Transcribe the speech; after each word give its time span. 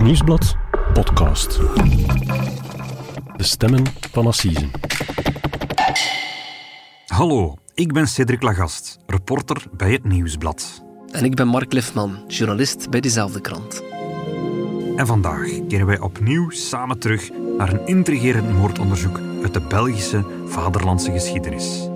Het 0.00 0.08
Nieuwsblad 0.08 0.56
podcast. 0.92 1.60
De 3.36 3.42
stemmen 3.42 3.84
van 4.12 4.26
Assisen. 4.26 4.70
Hallo, 7.06 7.54
ik 7.74 7.92
ben 7.92 8.06
Cedric 8.06 8.42
Lagast, 8.42 8.98
reporter 9.06 9.64
bij 9.72 9.92
Het 9.92 10.04
Nieuwsblad. 10.04 10.82
En 11.10 11.24
ik 11.24 11.34
ben 11.34 11.48
Mark 11.48 11.72
Lifman, 11.72 12.18
journalist 12.28 12.90
bij 12.90 13.00
diezelfde 13.00 13.40
krant. 13.40 13.82
En 14.96 15.06
vandaag 15.06 15.66
keren 15.68 15.86
wij 15.86 15.98
opnieuw 15.98 16.50
samen 16.50 16.98
terug 16.98 17.30
naar 17.58 17.72
een 17.72 17.86
intrigerend 17.86 18.56
moordonderzoek 18.56 19.20
uit 19.42 19.54
de 19.54 19.60
Belgische 19.60 20.24
vaderlandse 20.46 21.10
geschiedenis. 21.10 21.88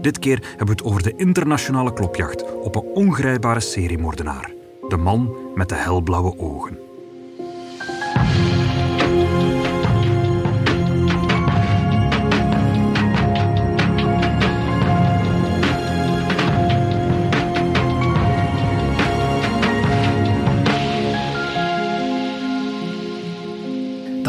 Dit 0.00 0.18
keer 0.18 0.38
hebben 0.48 0.66
we 0.66 0.72
het 0.72 0.84
over 0.84 1.02
de 1.02 1.16
internationale 1.16 1.92
klopjacht 1.92 2.44
op 2.62 2.74
een 2.74 2.90
ongrijpbare 2.94 3.60
seriemoordenaar. 3.60 4.52
De 4.88 4.96
man 4.96 5.36
met 5.54 5.68
de 5.68 5.74
helblauwe 5.74 6.38
ogen. 6.38 6.87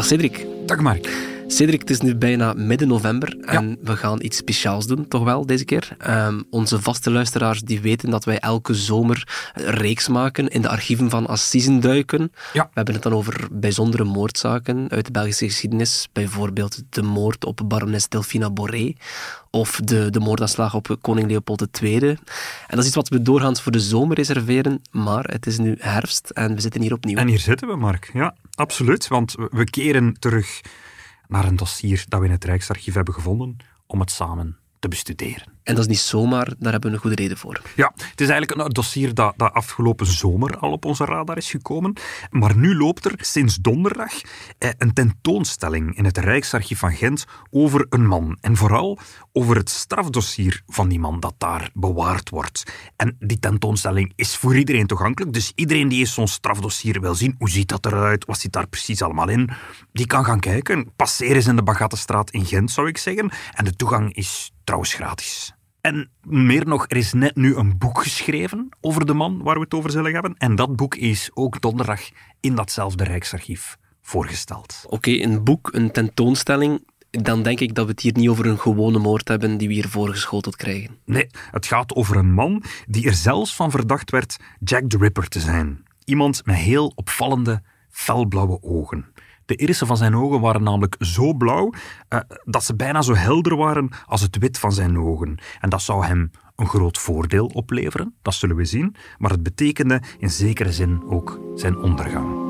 Dag 0.00 0.08
Cedric. 0.08 0.46
Dag 0.64 0.80
Mark. 0.80 1.04
Cedric, 1.52 1.80
het 1.80 1.90
is 1.90 2.00
nu 2.00 2.16
bijna 2.16 2.52
midden 2.52 2.88
november 2.88 3.36
en 3.40 3.78
we 3.82 3.96
gaan 3.96 4.22
iets 4.22 4.36
speciaals 4.36 4.86
doen, 4.86 5.08
toch 5.08 5.24
wel, 5.24 5.46
deze 5.46 5.64
keer. 5.64 5.96
Ehm, 5.98 6.40
onze 6.50 6.80
vaste 6.80 7.10
luisteraars 7.10 7.60
die 7.60 7.80
weten 7.80 8.10
dat 8.10 8.24
wij 8.24 8.38
elke 8.38 8.74
zomer 8.74 9.50
een 9.54 9.70
reeks 9.70 10.08
maken, 10.08 10.48
in 10.48 10.62
de 10.62 10.68
archieven 10.68 11.10
van 11.10 11.26
Assisen 11.26 11.80
duiken. 11.80 12.32
Ja. 12.52 12.62
We 12.62 12.70
hebben 12.72 12.94
het 12.94 13.02
dan 13.02 13.12
over 13.12 13.48
bijzondere 13.52 14.04
moordzaken 14.04 14.86
uit 14.88 15.04
de 15.04 15.10
Belgische 15.10 15.44
geschiedenis. 15.44 16.08
Bijvoorbeeld 16.12 16.82
de 16.90 17.02
moord 17.02 17.44
op 17.44 17.60
barones 17.64 18.08
Delphina 18.08 18.50
Boré 18.50 18.92
of 19.50 19.80
de, 19.84 20.10
de 20.10 20.20
moordaanslag 20.20 20.74
op 20.74 20.96
koning 21.00 21.28
Leopold 21.28 21.80
II. 21.82 22.00
En 22.00 22.18
dat 22.68 22.78
is 22.78 22.86
iets 22.86 22.94
wat 22.94 23.08
we 23.08 23.22
doorgaans 23.22 23.62
voor 23.62 23.72
de 23.72 23.80
zomer 23.80 24.16
reserveren, 24.16 24.82
maar 24.90 25.24
het 25.24 25.46
is 25.46 25.58
nu 25.58 25.76
herfst 25.78 26.30
en 26.30 26.54
we 26.54 26.60
zitten 26.60 26.80
hier 26.80 26.92
opnieuw. 26.92 27.16
En 27.16 27.28
hier 27.28 27.38
zitten 27.38 27.68
we, 27.68 27.76
Mark. 27.76 28.10
Ja, 28.12 28.34
absoluut. 28.54 29.08
Want 29.08 29.34
we 29.50 29.64
keren 29.64 30.16
terug 30.18 30.60
naar 31.30 31.44
een 31.44 31.56
dossier 31.56 32.04
dat 32.08 32.20
we 32.20 32.26
in 32.26 32.32
het 32.32 32.44
Rijksarchief 32.44 32.94
hebben 32.94 33.14
gevonden 33.14 33.56
om 33.86 34.00
het 34.00 34.10
samen 34.10 34.58
te 34.78 34.88
bestuderen. 34.88 35.59
En 35.70 35.76
dat 35.76 35.84
is 35.84 35.90
niet 35.90 35.98
zomaar, 35.98 36.54
daar 36.58 36.72
hebben 36.72 36.90
we 36.90 36.96
een 36.96 37.02
goede 37.02 37.16
reden 37.16 37.36
voor. 37.36 37.60
Ja, 37.76 37.92
het 37.94 38.20
is 38.20 38.28
eigenlijk 38.28 38.60
een 38.60 38.72
dossier 38.72 39.14
dat, 39.14 39.34
dat 39.36 39.52
afgelopen 39.52 40.06
zomer 40.06 40.58
al 40.58 40.72
op 40.72 40.84
onze 40.84 41.04
radar 41.04 41.36
is 41.36 41.50
gekomen. 41.50 41.92
Maar 42.30 42.56
nu 42.56 42.76
loopt 42.76 43.04
er 43.04 43.12
sinds 43.16 43.56
donderdag 43.56 44.12
eh, 44.58 44.70
een 44.78 44.92
tentoonstelling 44.92 45.96
in 45.96 46.04
het 46.04 46.18
Rijksarchief 46.18 46.78
van 46.78 46.92
Gent 46.92 47.24
over 47.50 47.86
een 47.88 48.06
man. 48.06 48.38
En 48.40 48.56
vooral 48.56 48.98
over 49.32 49.56
het 49.56 49.70
strafdossier 49.70 50.62
van 50.66 50.88
die 50.88 50.98
man 50.98 51.20
dat 51.20 51.34
daar 51.38 51.70
bewaard 51.74 52.30
wordt. 52.30 52.72
En 52.96 53.16
die 53.18 53.38
tentoonstelling 53.38 54.12
is 54.16 54.36
voor 54.36 54.56
iedereen 54.56 54.86
toegankelijk. 54.86 55.32
Dus 55.32 55.52
iedereen 55.54 55.88
die 55.88 55.98
eens 55.98 56.14
zo'n 56.14 56.28
strafdossier 56.28 57.00
wil 57.00 57.14
zien, 57.14 57.34
hoe 57.38 57.50
ziet 57.50 57.68
dat 57.68 57.86
eruit, 57.86 58.24
wat 58.24 58.38
zit 58.38 58.52
daar 58.52 58.68
precies 58.68 59.02
allemaal 59.02 59.28
in, 59.28 59.50
die 59.92 60.06
kan 60.06 60.24
gaan 60.24 60.40
kijken. 60.40 60.92
Passeer 60.96 61.34
eens 61.34 61.46
in 61.46 61.56
de 61.56 61.62
Bagattestraat 61.62 62.30
in 62.30 62.46
Gent, 62.46 62.70
zou 62.70 62.88
ik 62.88 62.98
zeggen. 62.98 63.30
En 63.52 63.64
de 63.64 63.76
toegang 63.76 64.14
is 64.14 64.52
trouwens 64.64 64.94
gratis. 64.94 65.54
En 65.80 66.10
meer 66.22 66.66
nog, 66.66 66.84
er 66.88 66.96
is 66.96 67.12
net 67.12 67.36
nu 67.36 67.54
een 67.54 67.78
boek 67.78 68.02
geschreven 68.02 68.68
over 68.80 69.06
de 69.06 69.14
man 69.14 69.42
waar 69.42 69.54
we 69.54 69.60
het 69.60 69.74
over 69.74 69.90
zullen 69.90 70.12
hebben. 70.12 70.34
En 70.38 70.54
dat 70.54 70.76
boek 70.76 70.94
is 70.94 71.30
ook 71.34 71.60
donderdag 71.60 72.00
in 72.40 72.54
datzelfde 72.54 73.04
Rijksarchief 73.04 73.76
voorgesteld. 74.02 74.84
Oké, 74.88 75.10
een 75.10 75.44
boek, 75.44 75.70
een 75.72 75.90
tentoonstelling, 75.90 76.84
dan 77.10 77.42
denk 77.42 77.60
ik 77.60 77.74
dat 77.74 77.84
we 77.84 77.90
het 77.90 78.00
hier 78.00 78.12
niet 78.16 78.28
over 78.28 78.46
een 78.46 78.58
gewone 78.58 78.98
moord 78.98 79.28
hebben 79.28 79.56
die 79.56 79.68
we 79.68 79.74
hier 79.74 79.88
voorgeschoteld 79.88 80.56
krijgen. 80.56 80.98
Nee, 81.04 81.26
het 81.50 81.66
gaat 81.66 81.94
over 81.94 82.16
een 82.16 82.32
man 82.32 82.62
die 82.86 83.06
er 83.06 83.14
zelfs 83.14 83.54
van 83.54 83.70
verdacht 83.70 84.10
werd 84.10 84.36
Jack 84.58 84.88
the 84.88 84.98
Ripper 84.98 85.28
te 85.28 85.40
zijn. 85.40 85.82
Iemand 86.04 86.46
met 86.46 86.56
heel 86.56 86.92
opvallende, 86.94 87.62
felblauwe 87.90 88.62
ogen. 88.62 89.12
De 89.50 89.56
irissen 89.56 89.86
van 89.86 89.96
zijn 89.96 90.16
ogen 90.16 90.40
waren 90.40 90.62
namelijk 90.62 90.96
zo 90.98 91.32
blauw 91.32 91.72
eh, 92.08 92.20
dat 92.44 92.64
ze 92.64 92.76
bijna 92.76 93.02
zo 93.02 93.14
helder 93.14 93.56
waren 93.56 93.90
als 94.06 94.20
het 94.20 94.38
wit 94.38 94.58
van 94.58 94.72
zijn 94.72 94.98
ogen. 94.98 95.38
En 95.60 95.70
dat 95.70 95.82
zou 95.82 96.04
hem 96.04 96.30
een 96.56 96.66
groot 96.66 96.98
voordeel 96.98 97.46
opleveren, 97.46 98.14
dat 98.22 98.34
zullen 98.34 98.56
we 98.56 98.64
zien, 98.64 98.94
maar 99.18 99.30
het 99.30 99.42
betekende 99.42 100.02
in 100.18 100.30
zekere 100.30 100.72
zin 100.72 101.02
ook 101.08 101.40
zijn 101.54 101.78
ondergang. 101.78 102.49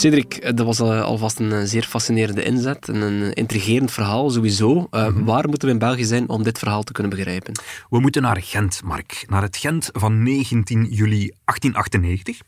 Cedric, 0.00 0.34
eh, 0.34 0.54
dat 0.54 0.66
was 0.66 0.80
eh, 0.80 1.02
alvast 1.02 1.38
een 1.38 1.52
eh, 1.52 1.60
zeer 1.64 1.82
fascinerende 1.82 2.42
inzet 2.42 2.88
en 2.88 3.00
een 3.00 3.32
intrigerend 3.32 3.92
verhaal 3.92 4.30
sowieso. 4.30 4.88
Uh, 4.90 5.08
Waar 5.14 5.48
moeten 5.48 5.68
we 5.68 5.74
in 5.74 5.78
België 5.78 6.04
zijn 6.04 6.28
om 6.28 6.42
dit 6.42 6.58
verhaal 6.58 6.82
te 6.82 6.92
kunnen 6.92 7.12
begrijpen? 7.12 7.60
We 7.90 8.00
moeten 8.00 8.22
naar 8.22 8.40
Gent, 8.42 8.82
Mark. 8.82 9.24
Naar 9.26 9.42
het 9.42 9.56
Gent 9.56 9.88
van 9.92 10.22
19 10.22 10.86
juli 10.90 11.32
1898. 11.44 12.38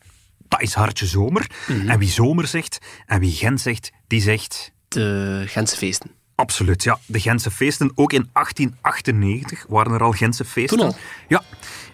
Dat 0.47 0.61
is 0.61 0.73
hartje 0.73 1.05
zomer. 1.05 1.49
En 1.87 1.99
wie 1.99 2.09
zomer 2.09 2.47
zegt 2.47 2.77
en 3.05 3.19
wie 3.19 3.31
Gent 3.31 3.61
zegt, 3.61 3.91
die 4.07 4.21
zegt... 4.21 4.71
De 4.87 5.43
Gentse 5.47 5.77
feesten. 5.77 6.11
Absoluut, 6.35 6.83
ja. 6.83 6.99
De 7.05 7.19
Gentse 7.19 7.51
feesten. 7.51 7.91
Ook 7.95 8.13
in 8.13 8.29
1898 8.31 9.65
waren 9.67 9.93
er 9.93 10.03
al 10.03 10.11
Gentse 10.11 10.45
feesten. 10.45 10.77
Toen 10.77 10.87
al? 10.87 10.95
Ja. 11.27 11.43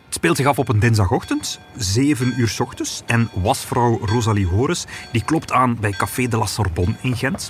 Het 0.09 0.18
speelt 0.18 0.38
zich 0.38 0.46
af 0.46 0.59
op 0.59 0.70
een 0.70 0.80
dinsdagochtend, 0.80 1.59
7 1.75 2.34
uur 2.38 2.47
s 2.47 2.59
ochtends. 2.59 3.03
En 3.06 3.30
wasvrouw 3.34 4.00
Rosalie 4.06 4.47
Horus 4.47 4.86
die 5.12 5.24
klopt 5.24 5.52
aan 5.52 5.78
bij 5.80 5.92
Café 5.92 6.28
de 6.28 6.38
la 6.38 6.46
Sorbonne 6.46 6.96
in 7.02 7.16
Gent. 7.16 7.50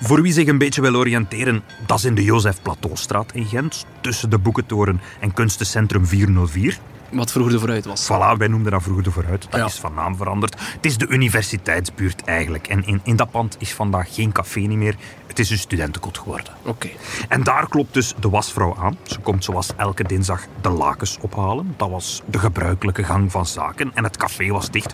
Voor 0.00 0.22
wie 0.22 0.32
zich 0.32 0.46
een 0.46 0.58
beetje 0.58 0.80
wil 0.80 0.94
oriënteren, 0.94 1.62
dat 1.86 1.98
is 1.98 2.04
in 2.04 2.14
de 2.14 2.22
Jozef 2.22 2.62
Plateaustraat 2.62 3.32
in 3.32 3.44
Gent. 3.44 3.86
Tussen 4.00 4.30
de 4.30 4.38
Boekentoren 4.38 5.00
en 5.20 5.32
Kunstencentrum 5.32 6.06
404. 6.06 6.78
Wat 7.12 7.32
vroeger 7.32 7.52
de 7.52 7.58
vooruit 7.58 7.84
was. 7.84 8.04
Voilà, 8.12 8.36
wij 8.38 8.48
noemden 8.48 8.72
dat 8.72 8.82
vroeger 8.82 9.04
de 9.04 9.10
Vooruit. 9.10 9.46
Dat 9.50 9.60
Ja. 9.60 9.66
is 9.66 9.74
van 9.78 9.94
naam 9.94 10.16
veranderd. 10.16 10.56
Het 10.60 10.86
is 10.86 10.96
de 10.98 11.06
universiteitsbuurt 11.08 12.24
eigenlijk. 12.24 12.66
En 12.68 12.86
in, 12.86 13.00
in 13.04 13.16
dat 13.16 13.30
pand 13.30 13.56
is 13.58 13.72
vandaag 13.72 14.14
geen 14.14 14.32
café 14.32 14.60
niet 14.60 14.78
meer. 14.78 14.96
Het 15.26 15.38
is 15.38 15.50
een 15.50 15.58
studentenkot 15.58 16.18
geworden. 16.18 16.52
Oké. 16.62 16.88
En 17.28 17.42
daar 17.42 17.68
klopt 17.68 17.94
dus 17.94 18.14
de 18.20 18.28
wasvrouw 18.28 18.76
aan. 18.80 18.96
Ze 19.02 19.18
komt 19.20 19.44
zoals 19.44 19.70
elke 19.76 20.04
dinsdag 20.04 20.42
de 20.60 20.68
lakens 20.68 21.18
ophalen. 21.20 21.74
Dat 21.76 21.90
was 21.90 22.22
de 22.26 22.38
gebruikelijke 22.38 23.04
gang 23.04 23.30
van 23.30 23.46
zaken. 23.46 23.90
En 23.94 24.04
het 24.04 24.16
café 24.16 24.48
was 24.48 24.70
dicht. 24.70 24.92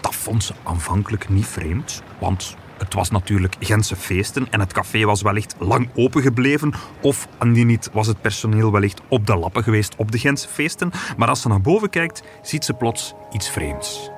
Dat 0.00 0.14
vond 0.14 0.44
ze 0.44 0.54
aanvankelijk 0.62 1.28
niet 1.28 1.46
vreemd, 1.46 2.02
want 2.18 2.56
het 2.84 2.94
was 2.94 3.10
natuurlijk 3.10 3.56
Gentse 3.60 3.96
feesten 3.96 4.46
en 4.50 4.60
het 4.60 4.72
café 4.72 5.04
was 5.04 5.22
wellicht 5.22 5.54
lang 5.58 5.88
open 5.94 6.22
gebleven. 6.22 6.72
Of, 7.00 7.28
indien 7.40 7.66
niet, 7.66 7.90
was 7.92 8.06
het 8.06 8.20
personeel 8.20 8.72
wellicht 8.72 9.00
op 9.08 9.26
de 9.26 9.36
lappen 9.36 9.62
geweest 9.62 9.94
op 9.96 10.12
de 10.12 10.18
Gentse 10.18 10.48
feesten. 10.48 10.90
Maar 11.16 11.28
als 11.28 11.42
ze 11.42 11.48
naar 11.48 11.60
boven 11.60 11.90
kijkt, 11.90 12.22
ziet 12.42 12.64
ze 12.64 12.74
plots 12.74 13.14
iets 13.32 13.50
vreemds. 13.50 14.10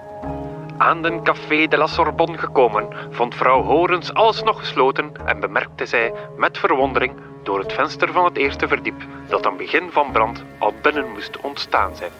Aan 0.77 1.03
den 1.03 1.23
Café 1.23 1.67
de 1.67 1.77
la 1.77 1.87
Sorbonne 1.87 2.39
gekomen, 2.39 2.89
vond 3.11 3.35
vrouw 3.35 3.63
Horens 3.63 4.15
alles 4.15 4.43
nog 4.43 4.59
gesloten 4.59 5.13
en 5.25 5.41
bemerkte 5.41 5.87
zij 5.87 6.13
met 6.37 6.59
verwondering 6.59 7.13
door 7.43 7.59
het 7.59 7.73
venster 7.73 8.13
van 8.13 8.25
het 8.25 8.37
eerste 8.37 8.69
verdiep 8.69 9.03
dat 9.29 9.47
een 9.47 9.57
begin 9.57 9.91
van 9.91 10.13
brand 10.13 10.45
al 10.59 10.75
binnen 10.83 11.11
moest 11.13 11.41
ontstaan 11.41 11.97
zijn. 11.97 12.11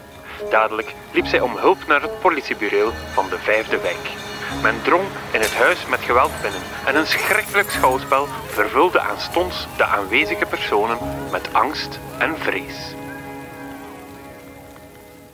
Dadelijk 0.49 0.95
liep 1.11 1.25
zij 1.25 1.39
om 1.39 1.57
hulp 1.57 1.87
naar 1.87 2.01
het 2.01 2.19
politiebureau 2.19 2.91
van 3.13 3.25
de 3.29 3.37
vijfde 3.37 3.81
wijk. 3.81 4.26
Men 4.61 4.81
drong 4.83 5.03
in 5.31 5.39
het 5.39 5.53
huis 5.53 5.85
met 5.89 5.99
geweld 5.99 6.31
binnen 6.41 6.61
en 6.85 6.95
een 6.95 7.07
schrikkelijk 7.07 7.69
schouwspel 7.69 8.27
vervulde 8.47 8.99
aanstonds 8.99 9.67
de 9.77 9.85
aanwezige 9.85 10.45
personen 10.45 10.97
met 11.31 11.53
angst 11.53 11.99
en 12.17 12.37
vrees. 12.37 12.95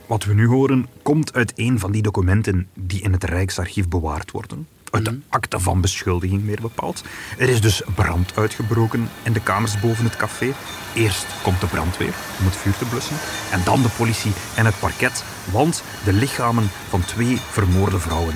Wat 0.06 0.24
we 0.24 0.34
nu 0.34 0.48
horen 0.48 0.88
komt 1.02 1.34
uit 1.34 1.54
een 1.56 1.80
van 1.80 1.92
die 1.92 2.02
documenten 2.02 2.68
die 2.74 3.02
in 3.02 3.12
het 3.12 3.24
Rijksarchief 3.24 3.88
bewaard 3.88 4.32
worden. 4.32 4.68
Uit 4.92 5.06
de 5.06 5.20
akte 5.30 5.60
van 5.60 5.82
beschuldiging, 5.82 6.44
meer 6.44 6.62
bepaald. 6.62 7.04
Er 7.38 7.50
is 7.50 7.62
dus 7.62 7.84
brand 7.96 8.38
uitgebroken 8.38 9.10
in 9.24 9.34
de 9.34 9.42
kamers 9.42 9.80
boven 9.80 10.04
het 10.04 10.16
café. 10.16 10.54
Eerst 10.96 11.26
komt 11.44 11.62
de 11.62 11.68
brandweer 11.68 12.14
om 12.40 12.46
het 12.46 12.56
vuur 12.56 12.78
te 12.78 12.86
blussen. 12.86 13.18
En 13.52 13.62
dan 13.64 13.82
de 13.82 13.90
politie 13.98 14.32
en 14.56 14.66
het 14.66 14.80
parket. 14.80 15.24
Want 15.52 15.84
de 16.04 16.14
lichamen 16.14 16.70
van 16.90 17.06
twee 17.06 17.38
vermoorde 17.40 18.00
vrouwen 18.00 18.36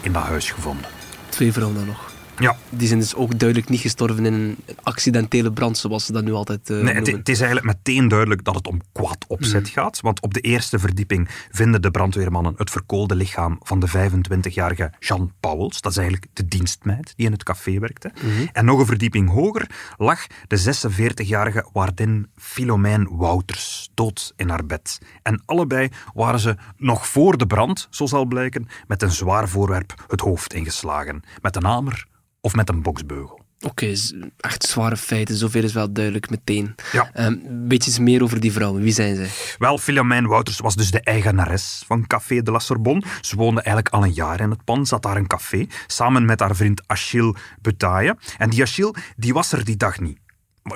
in 0.00 0.12
dat 0.12 0.22
huis 0.22 0.50
gevonden. 0.50 0.90
Twee 1.28 1.52
vrouwen 1.52 1.86
nog. 1.86 2.07
Ja. 2.38 2.56
Die 2.70 2.88
zijn 2.88 2.98
dus 3.00 3.14
ook 3.14 3.38
duidelijk 3.38 3.68
niet 3.68 3.80
gestorven 3.80 4.26
in 4.26 4.32
een 4.32 4.56
accidentele 4.82 5.52
brand, 5.52 5.78
zoals 5.78 6.06
ze 6.06 6.12
dat 6.12 6.24
nu 6.24 6.32
altijd 6.32 6.70
uh, 6.70 6.82
nee, 6.82 6.94
het, 6.94 7.28
is 7.28 7.40
eigenlijk 7.40 7.66
meteen 7.66 8.08
duidelijk 8.08 8.44
dat 8.44 8.54
het 8.54 8.66
om 8.66 8.80
kwaad 8.92 9.24
opzet 9.28 9.62
Mhm. 9.62 9.72
gaat. 9.72 10.00
Want 10.00 10.20
op 10.20 10.34
de 10.34 10.40
eerste 10.40 10.78
verdieping 10.78 11.28
vinden 11.50 11.82
de 11.82 11.90
brandweermannen 11.90 12.54
het 12.56 12.70
verkoolde 12.70 13.14
lichaam 13.14 13.58
van 13.62 13.80
de 13.80 13.88
25-jarige 13.88 14.92
Jean 14.98 15.32
Pauwels. 15.40 15.80
Dat 15.80 15.92
is 15.92 15.98
eigenlijk 15.98 16.30
de 16.32 16.48
dienstmeid 16.48 17.12
die 17.16 17.26
in 17.26 17.32
het 17.32 17.42
café 17.42 17.78
werkte. 17.78 18.12
Mhm. 18.14 18.46
En 18.52 18.64
nog 18.64 18.78
een 18.78 18.86
verdieping 18.86 19.30
hoger 19.30 19.70
lag 19.96 20.26
de 20.46 20.56
46-jarige 20.56 21.66
waardin 21.72 22.26
Philomène 22.36 23.08
Wouters, 23.10 23.90
dood 23.94 24.32
in 24.36 24.48
haar 24.48 24.66
bed. 24.66 24.98
En 25.22 25.42
allebei 25.44 25.88
waren 26.14 26.40
ze 26.40 26.56
nog 26.76 27.06
voor 27.08 27.38
de 27.38 27.46
brand, 27.46 27.86
zo 27.90 28.06
zal 28.06 28.24
blijken, 28.24 28.68
met 28.86 29.02
een 29.02 29.10
zwaar 29.10 29.48
voorwerp 29.48 30.04
het 30.08 30.20
hoofd 30.20 30.54
ingeslagen. 30.54 31.22
Met 31.42 31.56
een 31.56 31.64
hamer 31.64 32.06
of 32.48 32.54
met 32.54 32.68
een 32.68 32.82
boksbeugel. 32.82 33.40
Oké, 33.60 33.94
z- 33.96 34.12
echt 34.36 34.62
zware 34.64 34.96
feiten. 34.96 35.36
Zoveel 35.36 35.62
is 35.62 35.72
wel 35.72 35.92
duidelijk 35.92 36.30
meteen. 36.30 36.74
Ja. 36.92 37.10
Ehm, 37.12 37.34
beetje 37.68 38.02
meer 38.02 38.22
over 38.22 38.40
die 38.40 38.52
vrouwen. 38.52 38.82
Wie 38.82 38.92
zijn 38.92 39.16
zij? 39.16 39.28
Wel, 39.58 39.78
Philomène 39.78 40.28
Wouters 40.28 40.58
was 40.58 40.74
dus 40.76 40.90
de 40.90 41.00
eigenares 41.00 41.82
van 41.86 42.06
Café 42.06 42.42
de 42.42 42.50
la 42.50 42.58
Sorbonne. 42.58 43.02
Ze 43.20 43.36
woonde 43.36 43.60
eigenlijk 43.62 43.94
al 43.94 44.04
een 44.04 44.12
jaar 44.12 44.40
in 44.40 44.50
het 44.50 44.64
pand, 44.64 44.88
zat 44.88 45.02
daar 45.02 45.16
een 45.16 45.26
café, 45.26 45.66
samen 45.86 46.24
met 46.24 46.40
haar 46.40 46.56
vriend 46.56 46.82
Achille 46.86 47.34
Butaille. 47.62 48.16
En 48.38 48.50
die 48.50 48.62
Achille, 48.62 48.94
die 49.16 49.32
was 49.32 49.52
er 49.52 49.64
die 49.64 49.76
dag 49.76 50.00
niet. 50.00 50.18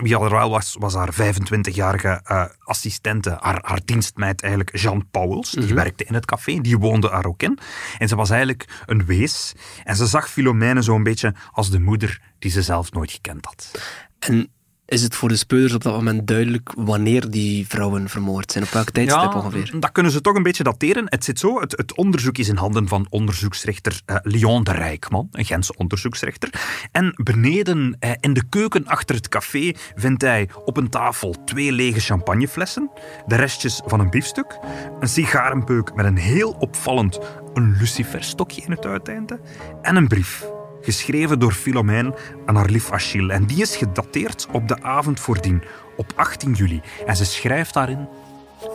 Wie 0.01 0.17
al 0.17 0.25
er 0.25 0.31
wel 0.31 0.51
was, 0.51 0.77
was 0.79 0.95
haar 0.95 1.13
25-jarige 1.13 2.21
eh, 2.25 2.45
assistente, 2.59 3.37
haar, 3.41 3.59
haar 3.63 3.81
dienstmeid 3.85 4.43
eigenlijk, 4.43 4.79
Jean 4.79 5.09
Pauwels. 5.11 5.51
Die 5.51 5.75
werkte 5.75 6.05
in 6.05 6.15
het 6.15 6.25
café, 6.25 6.61
die 6.61 6.79
woonde 6.79 7.09
daar 7.09 7.27
ook 7.27 7.43
in. 7.43 7.59
En 7.99 8.09
ze 8.09 8.17
was 8.17 8.31
eigenlijk 8.31 8.83
een 8.87 9.05
wees. 9.05 9.53
En 9.85 9.97
ze 9.97 10.07
zag 10.07 10.31
Philomène 10.31 10.83
zo'n 10.83 11.03
beetje 11.03 11.35
als 11.51 11.71
de 11.71 11.81
moeder 11.81 12.21
die 12.39 12.51
ze 12.51 12.63
zelf 12.63 12.93
nooit 12.93 13.13
gekend 13.13 13.45
had. 13.47 13.71
En 14.19 14.51
is 14.93 15.03
het 15.03 15.15
voor 15.15 15.29
de 15.29 15.37
speurders 15.37 15.75
op 15.75 15.83
dat 15.83 15.95
moment 15.95 16.27
duidelijk 16.27 16.71
wanneer 16.77 17.31
die 17.31 17.67
vrouwen 17.67 18.09
vermoord 18.09 18.53
zijn? 18.53 18.65
Op 18.65 18.71
welk 18.71 18.91
tijdstip 18.91 19.35
ongeveer? 19.35 19.73
Dat 19.81 19.93
kunnen 19.93 20.13
ze 20.13 20.21
toch 20.21 20.35
een 20.35 20.43
beetje 20.43 20.63
dateren. 20.63 21.05
Het 21.09 21.25
zit 21.25 21.39
zo, 21.39 21.61
het, 21.61 21.73
het 21.77 21.97
onderzoek 21.97 22.39
is 22.39 22.49
in 22.49 22.57
handen 22.57 22.89
van 22.89 23.07
onderzoeksrechter 23.11 24.01
eh, 24.05 24.17
Leon 24.23 24.65
de 24.65 24.73
Rijkman, 24.73 25.29
een 25.31 25.45
Gentse 25.45 25.77
onderzoeksrechter. 25.77 26.51
En 26.93 27.13
beneden 27.17 27.97
eh, 27.99 28.11
in 28.21 28.33
de 28.33 28.43
keuken 28.49 28.87
achter 28.87 29.17
het 29.17 29.29
café 29.29 29.73
vindt 29.95 30.23
hij 30.23 30.49
op 30.65 30.77
een 30.77 30.89
tafel 30.89 31.45
twee 31.45 31.73
lege 31.73 32.01
champagneflessen, 32.01 32.91
de 33.27 33.37
restjes 33.37 33.81
van 33.87 34.01
een 34.01 34.11
biefstuk, 34.11 34.59
een 35.01 35.09
sigarenpeuk 35.09 35.95
met 35.95 36.07
een 36.07 36.19
heel 36.19 36.51
opvallend 36.59 37.19
een 37.55 37.77
luciferstokje 37.79 38.63
in 38.63 38.71
het 38.71 38.87
uiteinde 38.87 39.41
en 39.83 39.97
een 39.97 40.09
brief. 40.09 40.45
Geschreven 40.83 41.39
door 41.39 41.53
Philomène 41.53 42.15
aan 42.47 42.57
haar 42.57 42.69
lief 42.69 42.93
Achille. 42.93 43.33
En 43.33 43.45
die 43.45 43.63
is 43.63 43.77
gedateerd 43.77 44.47
op 44.53 44.69
de 44.69 44.83
avond 44.83 45.21
voordien, 45.21 45.63
op 45.97 46.13
18 46.17 46.53
juli. 46.53 46.81
En 47.07 47.17
ze 47.17 47.25
schrijft 47.25 47.75
daarin 47.75 48.09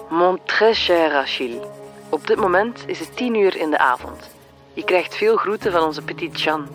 Mon 0.10 0.40
très 0.46 0.86
cher 0.86 1.14
Achille. 1.14 1.68
Op 2.10 2.28
dit 2.28 2.38
moment 2.38 2.84
is 2.88 3.00
het 3.00 3.16
tien 3.16 3.36
uur 3.36 3.58
in 3.58 3.70
de 3.70 3.78
avond. 3.78 4.30
Je 4.74 4.84
krijgt 4.84 5.16
veel 5.16 5.38
groeten 5.38 5.72
van 5.72 5.84
onze 5.84 6.02
petite 6.02 6.38
Jeanne. 6.38 6.66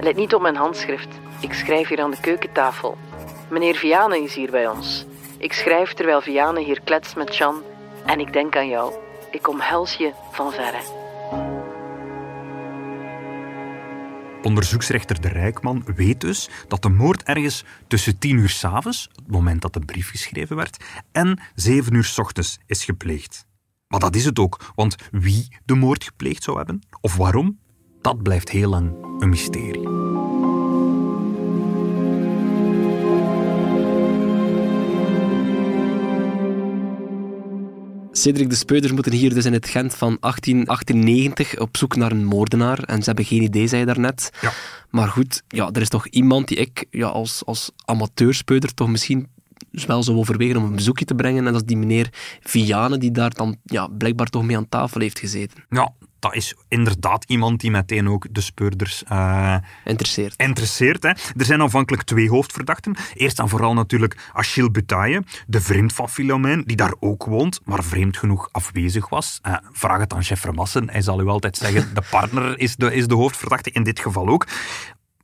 Let 0.00 0.16
niet 0.16 0.34
op 0.34 0.42
mijn 0.42 0.56
handschrift. 0.56 1.08
Ik 1.40 1.52
schrijf 1.52 1.88
hier 1.88 2.00
aan 2.00 2.10
de 2.10 2.20
keukentafel. 2.20 2.96
Meneer 3.50 3.74
Vianen 3.74 4.22
is 4.22 4.34
hier 4.34 4.50
bij 4.50 4.68
ons. 4.68 5.06
Ik 5.38 5.52
schrijf 5.52 5.92
terwijl 5.92 6.20
Vianen 6.20 6.64
hier 6.64 6.80
kletst 6.84 7.16
met 7.16 7.36
Jeanne. 7.36 7.60
En 8.06 8.20
ik 8.20 8.32
denk 8.32 8.56
aan 8.56 8.68
jou. 8.68 8.92
Ik 9.30 9.48
omhels 9.48 9.94
je 9.94 10.12
van 10.32 10.52
verre. 10.52 11.01
Onderzoeksrechter 14.42 15.20
De 15.20 15.28
Rijkman 15.28 15.82
weet 15.94 16.20
dus 16.20 16.48
dat 16.68 16.82
de 16.82 16.88
moord 16.88 17.22
ergens 17.22 17.64
tussen 17.86 18.18
10 18.18 18.36
uur 18.36 18.48
s'avonds, 18.48 19.08
het 19.12 19.30
moment 19.30 19.62
dat 19.62 19.72
de 19.72 19.80
brief 19.80 20.10
geschreven 20.10 20.56
werd, 20.56 20.84
en 21.12 21.40
7 21.54 21.94
uur 21.94 22.04
s 22.04 22.18
ochtends 22.18 22.58
is 22.66 22.84
gepleegd. 22.84 23.46
Maar 23.86 24.00
dat 24.00 24.16
is 24.16 24.24
het 24.24 24.38
ook, 24.38 24.72
want 24.74 24.96
wie 25.10 25.48
de 25.64 25.74
moord 25.74 26.04
gepleegd 26.04 26.42
zou 26.42 26.56
hebben, 26.56 26.82
of 27.00 27.16
waarom, 27.16 27.58
dat 28.00 28.22
blijft 28.22 28.48
heel 28.48 28.70
lang 28.70 28.92
een 29.18 29.28
mysterie. 29.28 30.41
Cedric, 38.22 38.50
de 38.50 38.56
speurders 38.56 38.92
moeten 38.92 39.12
hier 39.12 39.34
dus 39.34 39.44
in 39.44 39.52
het 39.52 39.68
Gent 39.68 39.94
van 39.94 40.16
1898 40.20 41.58
op 41.58 41.76
zoek 41.76 41.96
naar 41.96 42.10
een 42.10 42.24
moordenaar. 42.24 42.82
En 42.82 42.98
ze 42.98 43.04
hebben 43.04 43.24
geen 43.24 43.42
idee, 43.42 43.66
zei 43.66 43.80
je 43.80 43.86
daarnet. 43.86 44.30
Ja. 44.40 44.52
Maar 44.90 45.08
goed, 45.08 45.42
ja, 45.48 45.70
er 45.72 45.80
is 45.80 45.88
toch 45.88 46.06
iemand 46.06 46.48
die 46.48 46.56
ik 46.56 46.86
ja, 46.90 47.06
als, 47.06 47.44
als 47.44 47.70
amateurspeuder 47.84 48.74
toch 48.74 48.88
misschien 48.88 49.28
wel 49.70 50.02
zou 50.02 50.16
overwegen 50.16 50.56
om 50.56 50.64
een 50.64 50.74
bezoekje 50.74 51.04
te 51.04 51.14
brengen. 51.14 51.46
En 51.46 51.52
dat 51.52 51.60
is 51.62 51.66
die 51.66 51.76
meneer 51.76 52.08
Vianen, 52.40 53.00
die 53.00 53.10
daar 53.10 53.34
dan 53.34 53.56
ja, 53.64 53.86
blijkbaar 53.86 54.26
toch 54.26 54.44
mee 54.44 54.56
aan 54.56 54.68
tafel 54.68 55.00
heeft 55.00 55.18
gezeten. 55.18 55.64
Ja, 55.68 55.92
dat 56.22 56.34
is 56.34 56.54
inderdaad 56.68 57.24
iemand 57.26 57.60
die 57.60 57.70
meteen 57.70 58.08
ook 58.08 58.26
de 58.30 58.40
speurders 58.40 59.04
eh, 59.04 59.56
Interesseert. 59.84 60.34
interesseert. 60.36 61.02
Hè. 61.02 61.08
Er 61.08 61.44
zijn 61.44 61.60
aanvankelijk 61.60 62.02
twee 62.02 62.28
hoofdverdachten. 62.30 62.96
Eerst 63.14 63.38
en 63.38 63.48
vooral 63.48 63.74
natuurlijk 63.74 64.30
Achille 64.32 64.70
Butaille, 64.70 65.22
de 65.46 65.60
vriend 65.60 65.92
van 65.92 66.08
Philomène, 66.08 66.62
die 66.66 66.76
daar 66.76 66.94
ook 67.00 67.24
woont, 67.24 67.60
maar 67.64 67.84
vreemd 67.84 68.16
genoeg 68.16 68.48
afwezig 68.52 69.08
was. 69.08 69.38
Eh, 69.42 69.54
vraag 69.72 69.98
het 69.98 70.12
aan 70.12 70.22
chef 70.22 70.40
Vermassen, 70.40 70.90
hij 70.90 71.02
zal 71.02 71.20
u 71.20 71.26
altijd 71.26 71.56
zeggen, 71.56 71.94
de 71.94 72.02
partner 72.10 72.58
is 72.58 72.76
de, 72.76 72.94
is 72.94 73.06
de 73.06 73.14
hoofdverdachte, 73.14 73.70
in 73.70 73.82
dit 73.82 74.00
geval 74.00 74.28
ook. 74.28 74.46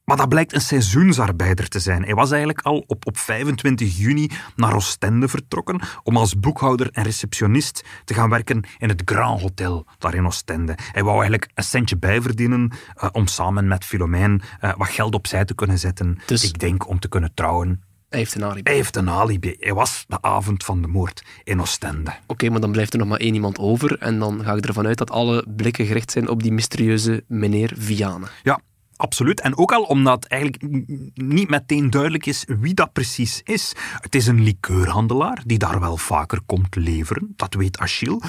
Maar 0.09 0.17
dat 0.17 0.29
blijkt 0.29 0.53
een 0.53 0.61
seizoensarbeider 0.61 1.69
te 1.69 1.79
zijn. 1.79 2.05
Hij 2.05 2.15
was 2.15 2.31
eigenlijk 2.31 2.61
al 2.61 2.85
op, 2.87 3.07
op 3.07 3.19
25 3.19 3.97
juni 3.97 4.31
naar 4.57 4.75
Oostende 4.75 5.29
vertrokken 5.29 5.81
om 6.03 6.17
als 6.17 6.39
boekhouder 6.39 6.89
en 6.93 7.03
receptionist 7.03 7.85
te 8.05 8.15
gaan 8.15 8.31
werken 8.31 8.65
in 8.79 8.89
het 8.89 9.03
Grand 9.05 9.41
Hotel 9.41 9.87
daar 9.99 10.15
in 10.15 10.27
Oostende. 10.27 10.75
Hij 10.93 11.03
wou 11.03 11.15
eigenlijk 11.15 11.51
een 11.55 11.65
centje 11.65 11.97
bijverdienen 11.97 12.73
eh, 12.95 13.09
om 13.13 13.27
samen 13.27 13.69
met 13.69 13.85
Philomène 13.85 14.41
eh, 14.61 14.73
wat 14.77 14.89
geld 14.89 15.15
opzij 15.15 15.45
te 15.45 15.55
kunnen 15.55 15.79
zetten. 15.79 16.19
Dus- 16.27 16.45
Ik 16.45 16.59
denk 16.59 16.89
om 16.89 16.99
te 16.99 17.09
kunnen 17.09 17.35
trouwen. 17.35 17.83
Hij 18.09 18.19
heeft 18.19 18.35
een 18.35 18.45
alibi. 18.45 18.61
Hij 18.65 18.75
heeft 18.75 18.97
een 18.97 19.11
alibi. 19.11 19.57
Hij 19.59 19.75
was 19.75 20.05
de 20.09 20.23
avond 20.23 20.65
van 20.65 20.83
de 20.83 20.89
moord 20.89 21.25
in 21.45 21.61
Oostende. 21.61 22.13
Oké, 22.27 22.49
maar 22.51 22.61
dan 22.61 22.73
blijft 22.73 22.93
er 22.93 22.99
nog 22.99 23.09
maar 23.09 23.21
één 23.21 23.35
iemand 23.35 23.59
over. 23.59 23.99
En 23.99 24.19
dan 24.19 24.45
ga 24.45 24.55
ik 24.55 24.67
ervan 24.67 24.87
uit 24.87 24.99
dat 24.99 25.11
alle 25.11 25.47
blikken 25.57 25.87
gericht 25.87 26.11
zijn 26.11 26.29
op 26.29 26.43
die 26.43 26.53
mysterieuze 26.53 27.25
meneer 27.27 27.73
Vianen. 27.77 28.29
Ja, 28.43 28.61
absoluut. 28.99 29.41
En 29.41 29.59
ook 29.59 29.73
al 29.73 29.83
omdat 29.83 30.25
eigenlijk 30.25 30.63
niet 31.15 31.49
meteen 31.49 31.91
duidelijk 31.91 32.27
is 32.27 32.45
wie 32.61 32.75
dat 32.75 32.93
precies 32.93 33.41
is. 33.45 33.73
Het 34.01 34.15
is 34.15 34.27
een 34.27 34.43
liqueurhandelaar 34.43 35.43
die 35.47 35.59
daar 35.59 35.81
wel 35.81 35.97
vaker 35.97 36.41
komt 36.47 36.77
leveren. 36.77 37.33
Dat 37.37 37.55
weet 37.55 37.79
Achille. 37.79 38.21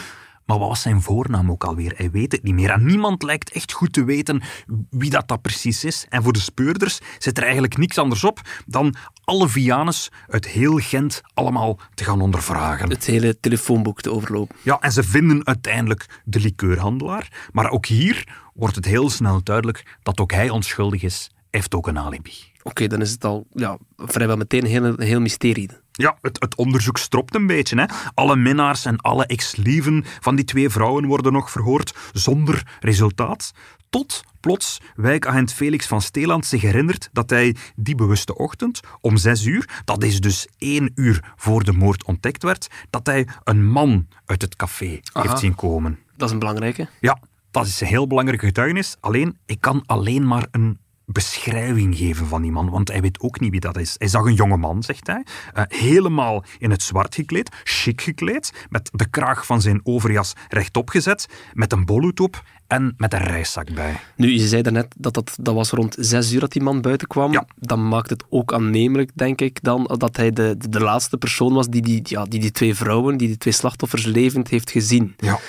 Maar 0.49 0.59
wat 0.59 0.67
was 0.67 0.81
zijn 0.81 1.01
voornaam 1.01 1.51
ook 1.51 1.63
alweer? 1.63 1.93
Hij 1.95 2.11
weet 2.11 2.31
het 2.31 2.43
niet 2.43 2.53
meer. 2.53 2.69
En 2.69 2.85
niemand 2.85 3.23
lijkt 3.23 3.51
echt 3.51 3.71
goed 3.71 3.93
te 3.93 4.03
weten 4.03 4.41
wie 4.89 5.09
dat, 5.09 5.27
dat 5.27 5.41
precies 5.41 5.83
is. 5.83 6.05
En 6.09 6.23
voor 6.23 6.33
de 6.33 6.39
speurders 6.39 6.99
zit 7.17 7.37
er 7.37 7.43
eigenlijk 7.43 7.77
niks 7.77 7.97
anders 7.97 8.23
op 8.23 8.41
dan 8.65 8.95
alle 9.29 9.49
Vianes 9.49 10.09
uit 10.27 10.47
heel 10.47 10.77
Gent 10.77 11.21
allemaal 11.33 11.79
te 11.93 12.03
gaan 12.03 12.21
ondervragen. 12.21 12.89
Het 12.89 13.05
hele 13.05 13.39
telefoonboek 13.39 14.01
te 14.01 14.11
overlopen. 14.11 14.55
Ja, 14.61 14.79
en 14.79 14.91
ze 14.91 15.03
vinden 15.03 15.45
uiteindelijk 15.45 16.21
de 16.23 16.39
liqueurhandelaar. 16.39 17.49
Maar 17.51 17.69
ook 17.69 17.85
hier 17.85 18.27
wordt 18.53 18.75
het 18.75 18.85
heel 18.85 19.09
snel 19.09 19.43
duidelijk 19.43 19.97
dat 20.03 20.19
ook 20.19 20.31
hij 20.31 20.49
onschuldig 20.49 21.03
is. 21.03 21.29
Hij 21.33 21.43
heeft 21.49 21.75
ook 21.75 21.87
een 21.87 21.99
alibi. 21.99 22.33
Oké, 22.63 22.87
dan 22.87 23.01
is 23.01 23.11
het 23.11 23.25
al 23.25 23.47
ja, 23.53 23.77
vrijwel 23.97 24.37
meteen 24.37 24.63
een 24.63 24.69
heel, 24.69 24.93
heel 24.97 25.19
mysterie. 25.19 25.69
Ja, 25.91 26.17
het, 26.21 26.39
het 26.39 26.55
onderzoek 26.55 26.97
stropt 26.97 27.35
een 27.35 27.47
beetje. 27.47 27.79
Hè. 27.79 27.85
Alle 28.13 28.35
minnaars 28.35 28.85
en 28.85 28.97
alle 28.97 29.25
ex-lieven 29.25 30.05
van 30.19 30.35
die 30.35 30.45
twee 30.45 30.69
vrouwen 30.69 31.05
worden 31.05 31.33
nog 31.33 31.51
verhoord 31.51 31.95
zonder 32.13 32.77
resultaat. 32.79 33.51
Tot 33.89 34.23
plots 34.39 34.77
wijkagent 34.95 35.53
Felix 35.53 35.87
van 35.87 36.01
Steeland 36.01 36.45
zich 36.45 36.61
herinnert 36.61 37.09
dat 37.11 37.29
hij 37.29 37.55
die 37.75 37.95
bewuste 37.95 38.37
ochtend 38.37 38.79
om 39.01 39.17
zes 39.17 39.45
uur, 39.45 39.81
dat 39.85 40.03
is 40.03 40.19
dus 40.19 40.47
één 40.57 40.91
uur 40.95 41.33
voor 41.35 41.63
de 41.63 41.73
moord 41.73 42.03
ontdekt 42.03 42.43
werd, 42.43 42.67
dat 42.89 43.05
hij 43.05 43.27
een 43.43 43.65
man 43.65 44.07
uit 44.25 44.41
het 44.41 44.55
café 44.55 44.99
Aha. 45.11 45.27
heeft 45.27 45.39
zien 45.39 45.55
komen. 45.55 45.99
Dat 46.17 46.27
is 46.27 46.33
een 46.33 46.39
belangrijke. 46.39 46.87
Ja, 46.99 47.19
dat 47.51 47.65
is 47.65 47.81
een 47.81 47.87
heel 47.87 48.07
belangrijke 48.07 48.45
getuigenis. 48.45 48.95
Alleen, 48.99 49.37
ik 49.45 49.61
kan 49.61 49.83
alleen 49.85 50.27
maar 50.27 50.47
een 50.51 50.77
beschrijving 51.11 51.97
geven 51.97 52.27
van 52.27 52.41
die 52.41 52.51
man, 52.51 52.69
want 52.69 52.87
hij 52.87 53.01
weet 53.01 53.19
ook 53.19 53.39
niet 53.39 53.51
wie 53.51 53.59
dat 53.59 53.77
is. 53.77 53.95
Hij 53.97 54.07
zag 54.07 54.25
een 54.25 54.33
jonge 54.33 54.57
man, 54.57 54.83
zegt 54.83 55.07
hij, 55.07 55.23
eh, 55.53 55.63
helemaal 55.67 56.43
in 56.57 56.71
het 56.71 56.83
zwart 56.83 57.15
gekleed, 57.15 57.49
chic 57.63 58.01
gekleed, 58.01 58.67
met 58.69 58.89
de 58.93 59.09
kraag 59.09 59.45
van 59.45 59.61
zijn 59.61 59.79
overjas 59.83 60.33
rechtop 60.49 60.89
gezet, 60.89 61.27
met 61.53 61.71
een 61.71 61.85
bolhoed 61.85 62.19
op 62.19 62.43
en 62.67 62.93
met 62.97 63.13
een 63.13 63.23
reiszak 63.23 63.73
bij. 63.73 63.99
Nu, 64.15 64.31
je 64.31 64.47
zei 64.47 64.61
daarnet 64.61 64.95
dat, 64.97 65.13
dat 65.13 65.37
dat 65.41 65.53
was 65.53 65.69
rond 65.69 65.95
zes 65.99 66.31
uur 66.31 66.39
dat 66.39 66.51
die 66.51 66.61
man 66.61 66.81
buiten 66.81 67.07
kwam. 67.07 67.31
Ja. 67.31 67.45
Dan 67.55 67.87
maakt 67.87 68.09
het 68.09 68.23
ook 68.29 68.53
aannemelijk, 68.53 69.11
denk 69.13 69.41
ik, 69.41 69.63
dan 69.63 69.95
dat 69.97 70.17
hij 70.17 70.31
de, 70.31 70.55
de, 70.57 70.69
de 70.69 70.79
laatste 70.79 71.17
persoon 71.17 71.53
was 71.53 71.67
die 71.67 71.81
die, 71.81 72.01
ja, 72.03 72.23
die 72.23 72.39
die 72.39 72.51
twee 72.51 72.75
vrouwen, 72.75 73.17
die 73.17 73.27
die 73.27 73.37
twee 73.37 73.53
slachtoffers 73.53 74.05
levend 74.05 74.47
heeft 74.47 74.71
gezien. 74.71 75.13
Ja. 75.17 75.39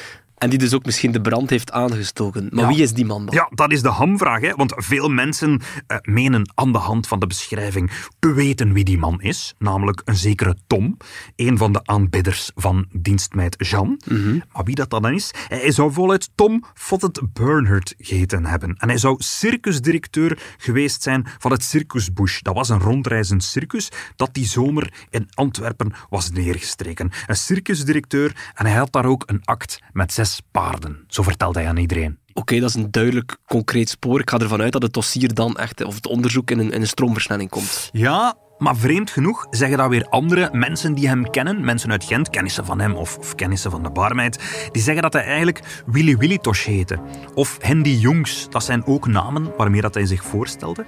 En 0.40 0.50
die 0.50 0.58
dus 0.58 0.74
ook 0.74 0.84
misschien 0.84 1.12
de 1.12 1.20
brand 1.20 1.50
heeft 1.50 1.72
aangestoken. 1.72 2.48
Maar 2.50 2.64
Ja. 2.64 2.68
wie 2.70 2.82
is 2.82 2.92
die 2.92 3.04
man 3.04 3.26
dan? 3.26 3.34
Ja, 3.34 3.48
dat 3.54 3.72
is 3.72 3.82
de 3.82 3.88
hamvraag. 3.88 4.40
Hè? 4.40 4.54
Want 4.54 4.72
veel 4.76 5.08
mensen 5.08 5.60
eh, 5.86 5.96
menen 6.02 6.50
aan 6.54 6.72
de 6.72 6.78
hand 6.78 7.06
van 7.06 7.18
de 7.20 7.26
beschrijving 7.26 7.90
te 8.18 8.32
weten 8.32 8.72
wie 8.72 8.84
die 8.84 8.98
man 8.98 9.20
is. 9.20 9.54
Namelijk 9.58 10.02
een 10.04 10.16
zekere 10.16 10.56
Tom, 10.66 10.96
een 11.36 11.58
van 11.58 11.72
de 11.72 11.80
aanbidders 11.84 12.50
van 12.54 12.86
dienstmeid 12.92 13.54
Jean. 13.58 14.00
Maar 14.52 14.64
wie 14.64 14.74
dat 14.74 14.90
dan 14.90 15.12
is? 15.12 15.30
Hij 15.48 15.72
zou 15.72 15.92
voluit 15.92 16.30
Tom 16.34 16.64
Fottet 16.74 17.20
Bernhard 17.32 17.94
geheten 17.98 18.46
hebben. 18.46 18.74
En 18.78 18.88
hij 18.88 18.98
zou 18.98 19.16
circusdirecteur 19.18 20.38
geweest 20.58 21.02
zijn 21.02 21.26
van 21.38 21.50
het 21.50 21.62
Circus 21.64 22.12
Bush. 22.12 22.40
Dat 22.40 22.54
was 22.54 22.68
een 22.68 22.80
rondreizend 22.80 23.44
circus 23.44 23.88
dat 24.16 24.34
die 24.34 24.46
zomer 24.46 24.92
in 25.10 25.28
Antwerpen 25.34 25.92
was 26.08 26.30
neergestreken. 26.30 27.10
Een 27.26 27.36
circusdirecteur 27.36 28.50
en 28.54 28.66
hij 28.66 28.74
had 28.76 28.92
daar 28.92 29.04
ook 29.06 29.22
een 29.26 29.40
act 29.44 29.78
met 29.92 30.12
zes 30.12 30.28
paarden. 30.50 31.04
Zo 31.08 31.22
vertelde 31.22 31.58
hij 31.58 31.68
aan 31.68 31.76
iedereen. 31.76 32.18
Oké, 32.32 32.60
dat 32.60 32.68
is 32.68 32.74
een 32.74 32.90
duidelijk 32.90 33.36
concreet 33.46 33.88
spoor. 33.88 34.20
Ik 34.20 34.30
ga 34.30 34.38
ervan 34.38 34.60
uit 34.60 34.72
dat 34.72 34.82
het 34.82 34.92
dossier 34.92 35.34
dan 35.34 35.56
echt, 35.56 35.84
of 35.84 35.94
het 35.94 36.06
onderzoek 36.06 36.50
in 36.50 36.58
een, 36.58 36.72
in 36.72 36.80
een 36.80 36.86
stroomversnelling 36.86 37.50
komt. 37.50 37.88
Ja, 37.92 38.36
maar 38.60 38.76
vreemd 38.76 39.10
genoeg 39.10 39.46
zeggen 39.50 39.78
dat 39.78 39.88
weer 39.88 40.06
andere 40.08 40.48
mensen 40.52 40.94
die 40.94 41.08
hem 41.08 41.30
kennen, 41.30 41.64
mensen 41.64 41.90
uit 41.90 42.04
Gent, 42.04 42.30
kennissen 42.30 42.64
van 42.64 42.80
hem 42.80 42.94
of, 42.94 43.34
kennissen 43.34 43.70
van 43.70 43.82
de 43.82 43.90
barmeid, 43.90 44.68
die 44.72 44.82
zeggen 44.82 45.02
dat 45.02 45.12
hij 45.12 45.24
eigenlijk 45.24 45.82
Willy 45.86 46.16
Willy 46.16 46.38
Tosh 46.38 46.66
heette. 46.66 46.98
Of 47.34 47.56
Hendy 47.60 47.90
Jongs, 47.90 48.46
dat 48.50 48.64
zijn 48.64 48.86
ook 48.86 49.06
namen 49.06 49.52
waarmee 49.56 49.80
dat 49.80 49.94
hij 49.94 50.06
zich 50.06 50.24
voorstelde. 50.24 50.84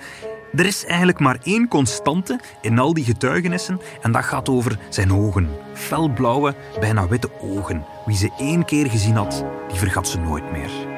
Er 0.55 0.67
is 0.67 0.85
eigenlijk 0.85 1.19
maar 1.19 1.39
één 1.43 1.69
constante 1.69 2.41
in 2.61 2.79
al 2.79 2.95
die 2.95 3.05
getuigenissen 3.05 3.81
en 4.03 4.13
dat 4.13 4.25
gaat 4.25 4.49
over 4.49 4.79
zijn 4.89 5.13
ogen. 5.13 5.49
Felblauwe, 5.75 6.55
bijna 6.81 7.09
witte 7.09 7.31
ogen. 7.41 7.85
Wie 8.07 8.17
ze 8.17 8.31
één 8.39 8.65
keer 8.65 8.91
gezien 8.91 9.17
had, 9.17 9.45
die 9.69 9.79
vergat 9.79 10.09
ze 10.09 10.19
nooit 10.19 10.53
meer. 10.53 10.92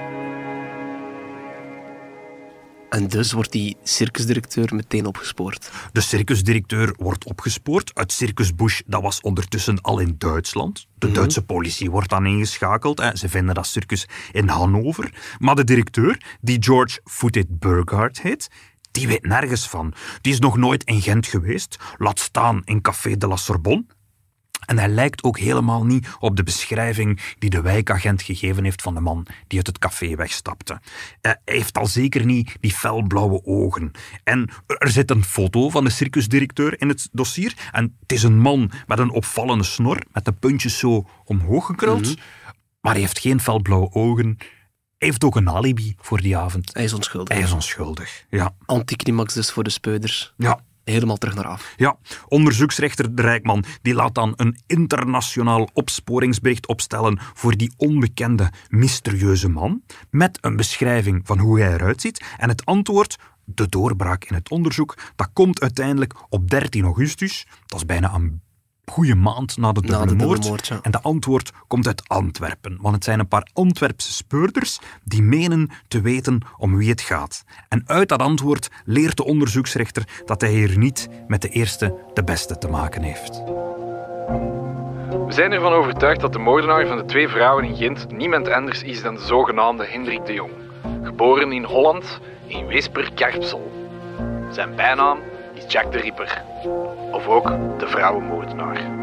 En 2.95 3.09
dus 3.09 3.33
wordt 3.33 3.53
die 3.53 3.77
circusdirecteur 3.83 4.75
meteen 4.75 5.07
opgespoord. 5.07 5.71
De 5.93 6.01
circusdirecteur 6.01 6.95
wordt 6.97 7.25
opgespoord. 7.25 7.91
Het 7.95 8.13
Circus 8.13 8.55
Bush 8.55 8.81
dat 8.87 9.03
was 9.03 9.21
ondertussen 9.21 9.81
al 9.81 9.99
in 9.99 10.15
Duitsland. 10.19 10.87
De 10.99 11.11
Duitse 11.11 11.45
politie 11.45 11.91
wordt 11.91 12.09
dan 12.09 12.27
ingeschakeld. 12.27 13.01
Hè. 13.01 13.17
Ze 13.17 13.29
vinden 13.29 13.55
dat 13.55 13.67
circus 13.67 14.09
in 14.33 14.49
Hannover. 14.49 15.13
Maar 15.39 15.55
de 15.55 15.65
directeur, 15.65 16.37
die 16.41 16.63
George 16.63 17.01
Footed 17.05 17.59
Burghardt 17.59 18.21
heet, 18.21 18.49
die 18.91 19.07
weet 19.07 19.27
nergens 19.27 19.69
van. 19.69 19.95
Die 20.21 20.33
is 20.33 20.39
nog 20.39 20.57
nooit 20.57 20.85
in 20.85 21.03
Gent 21.03 21.27
geweest. 21.27 21.77
Laat 21.99 22.19
staan 22.19 22.63
in 22.65 22.81
Café 22.81 23.17
de 23.17 23.27
la 23.27 23.37
Sorbonne. 23.37 23.85
En 24.67 24.79
hij 24.79 24.89
lijkt 24.89 25.23
ook 25.23 25.39
helemaal 25.39 25.85
niet 25.85 26.09
op 26.19 26.37
de 26.37 26.43
beschrijving 26.43 27.21
die 27.39 27.51
de 27.51 27.61
wijkagent 27.61 28.23
gegeven 28.23 28.65
heeft 28.65 28.83
van 28.83 28.95
de 28.95 29.01
man 29.01 29.27
die 29.47 29.59
uit 29.59 29.67
het 29.67 29.79
café 29.79 30.15
wegstapte. 30.15 30.81
Hij 31.21 31.41
heeft 31.45 31.79
al 31.79 31.87
zeker 31.87 32.25
niet 32.25 32.57
die 32.61 32.73
felblauwe 32.73 33.45
ogen. 33.45 33.91
En 34.25 34.49
er 34.67 34.91
zit 34.91 35.11
een 35.11 35.25
foto 35.25 35.71
van 35.71 35.85
de 35.85 35.91
circusdirecteur 35.91 36.81
in 36.81 36.89
het 36.89 37.09
dossier. 37.13 37.55
En 37.73 37.97
het 38.01 38.13
is 38.13 38.23
een 38.23 38.39
man 38.39 38.71
met 38.87 38.99
een 38.99 39.11
opvallende 39.11 39.65
snor, 39.65 39.99
met 40.13 40.25
de 40.25 40.33
puntjes 40.33 40.79
zo 40.79 41.09
omhoog 41.25 41.67
gekruld. 41.67 42.17
Maar 42.81 42.93
hij 42.93 43.01
heeft 43.01 43.19
geen 43.19 43.41
felblauwe 43.41 43.93
ogen. 43.93 44.37
Hij 44.99 45.09
heeft 45.09 45.25
ook 45.25 45.37
een 45.37 45.51
alibi 45.51 45.95
voor 45.99 46.21
die 46.21 46.37
avond. 46.37 46.75
Hij 46.75 46.85
is 46.85 46.93
onschuldig. 46.93 47.35
Hij 47.35 47.47
is 47.47 47.53
onschuldig. 47.53 48.25
Ja. 48.31 48.55
Anticlimax 48.67 49.35
dus 49.35 49.51
voor 49.51 49.65
de 49.65 49.71
speuders. 49.71 50.35
Ja. 50.37 50.61
Helemaal 50.85 51.17
terug 51.17 51.35
naar 51.35 51.47
af. 51.47 51.75
Ja, 51.77 51.97
onderzoeksrechter 52.29 53.15
De 53.15 53.23
Rijkman 53.23 53.65
die 53.83 53.95
laat 53.95 54.15
dan 54.15 54.33
een 54.37 54.59
internationaal 54.67 55.69
opsporingsbericht 55.73 56.67
opstellen 56.67 57.19
voor 57.35 57.57
die 57.57 57.73
onbekende, 57.77 58.51
mysterieuze 58.69 59.49
man, 59.49 59.83
met 60.11 60.39
een 60.41 60.57
beschrijving 60.57 61.21
van 61.25 61.39
hoe 61.39 61.61
hij 61.61 61.73
eruit 61.73 62.01
ziet. 62.01 62.25
En 62.37 62.49
het 62.49 62.65
antwoord, 62.65 63.17
de 63.45 63.69
doorbraak 63.69 64.25
in 64.25 64.35
het 64.35 64.51
onderzoek, 64.51 64.97
dat 65.17 65.31
komt 65.33 65.61
uiteindelijk 65.61 66.15
op 66.29 66.51
13 66.51 66.85
augustus. 66.85 67.47
Dat 67.67 67.79
is 67.79 67.87
bijna 67.87 68.15
een 68.15 68.43
goede 68.87 69.15
maand 69.15 69.57
na 69.57 69.73
de 69.73 69.81
Na 69.81 69.87
dubbele 69.87 70.01
de 70.01 70.09
dubbele 70.09 70.29
moord. 70.29 70.49
moord, 70.49 70.67
ja. 70.67 70.79
En 70.83 70.91
de 70.91 71.01
antwoord 71.03 71.53
komt 71.67 71.87
uit 71.87 72.09
Antwerpen, 72.09 72.79
want 72.81 72.95
het 72.95 73.05
zijn 73.05 73.19
een 73.19 73.29
paar 73.29 73.49
Antwerpse 73.53 74.13
speurders 74.13 74.79
die 75.05 75.23
menen 75.23 75.71
te 75.89 76.01
weten 76.01 76.41
om 76.59 76.77
wie 76.77 76.91
het 76.91 77.01
gaat. 77.01 77.45
En 77.69 77.83
uit 77.87 78.09
dat 78.09 78.21
antwoord 78.21 78.71
leert 78.85 79.17
de 79.17 79.25
onderzoeksrechter 79.25 80.23
dat 80.25 80.41
hij 80.41 80.51
hier 80.51 80.79
niet 80.79 81.09
met 81.27 81.43
de 81.43 81.49
eerste 81.49 81.95
de 82.15 82.25
beste 82.25 82.59
te 82.59 82.69
maken 82.69 83.03
heeft. 83.03 83.43
We 85.27 85.33
zijn 85.33 85.53
ervan 85.53 85.73
overtuigd 85.73 86.21
dat 86.21 86.33
de 86.33 86.39
moordenaar 86.39 86.87
van 86.87 86.97
de 86.97 87.05
twee 87.05 87.29
vrouwen 87.29 87.65
in 87.65 87.77
Gent 87.77 88.07
niemand 88.11 88.49
anders 88.49 88.83
is 88.83 89.03
dan 89.03 89.15
de 89.15 89.21
zogenaamde 89.21 89.87
Hendrik 89.87 90.27
de 90.27 90.33
Jong. 90.33 90.53
Geboren 91.03 91.53
in 91.53 91.65
Holland, 91.65 92.21
in 92.47 92.67
Weesper-Karpsel. 92.67 93.73
Zijn 94.51 94.75
bijnaam 94.77 95.19
Jack 95.69 95.93
de 95.93 95.99
Ripper. 95.99 96.43
Of 97.13 97.27
ook 97.27 97.49
de 97.79 97.87
vrouwenmoordenaar. 97.87 99.03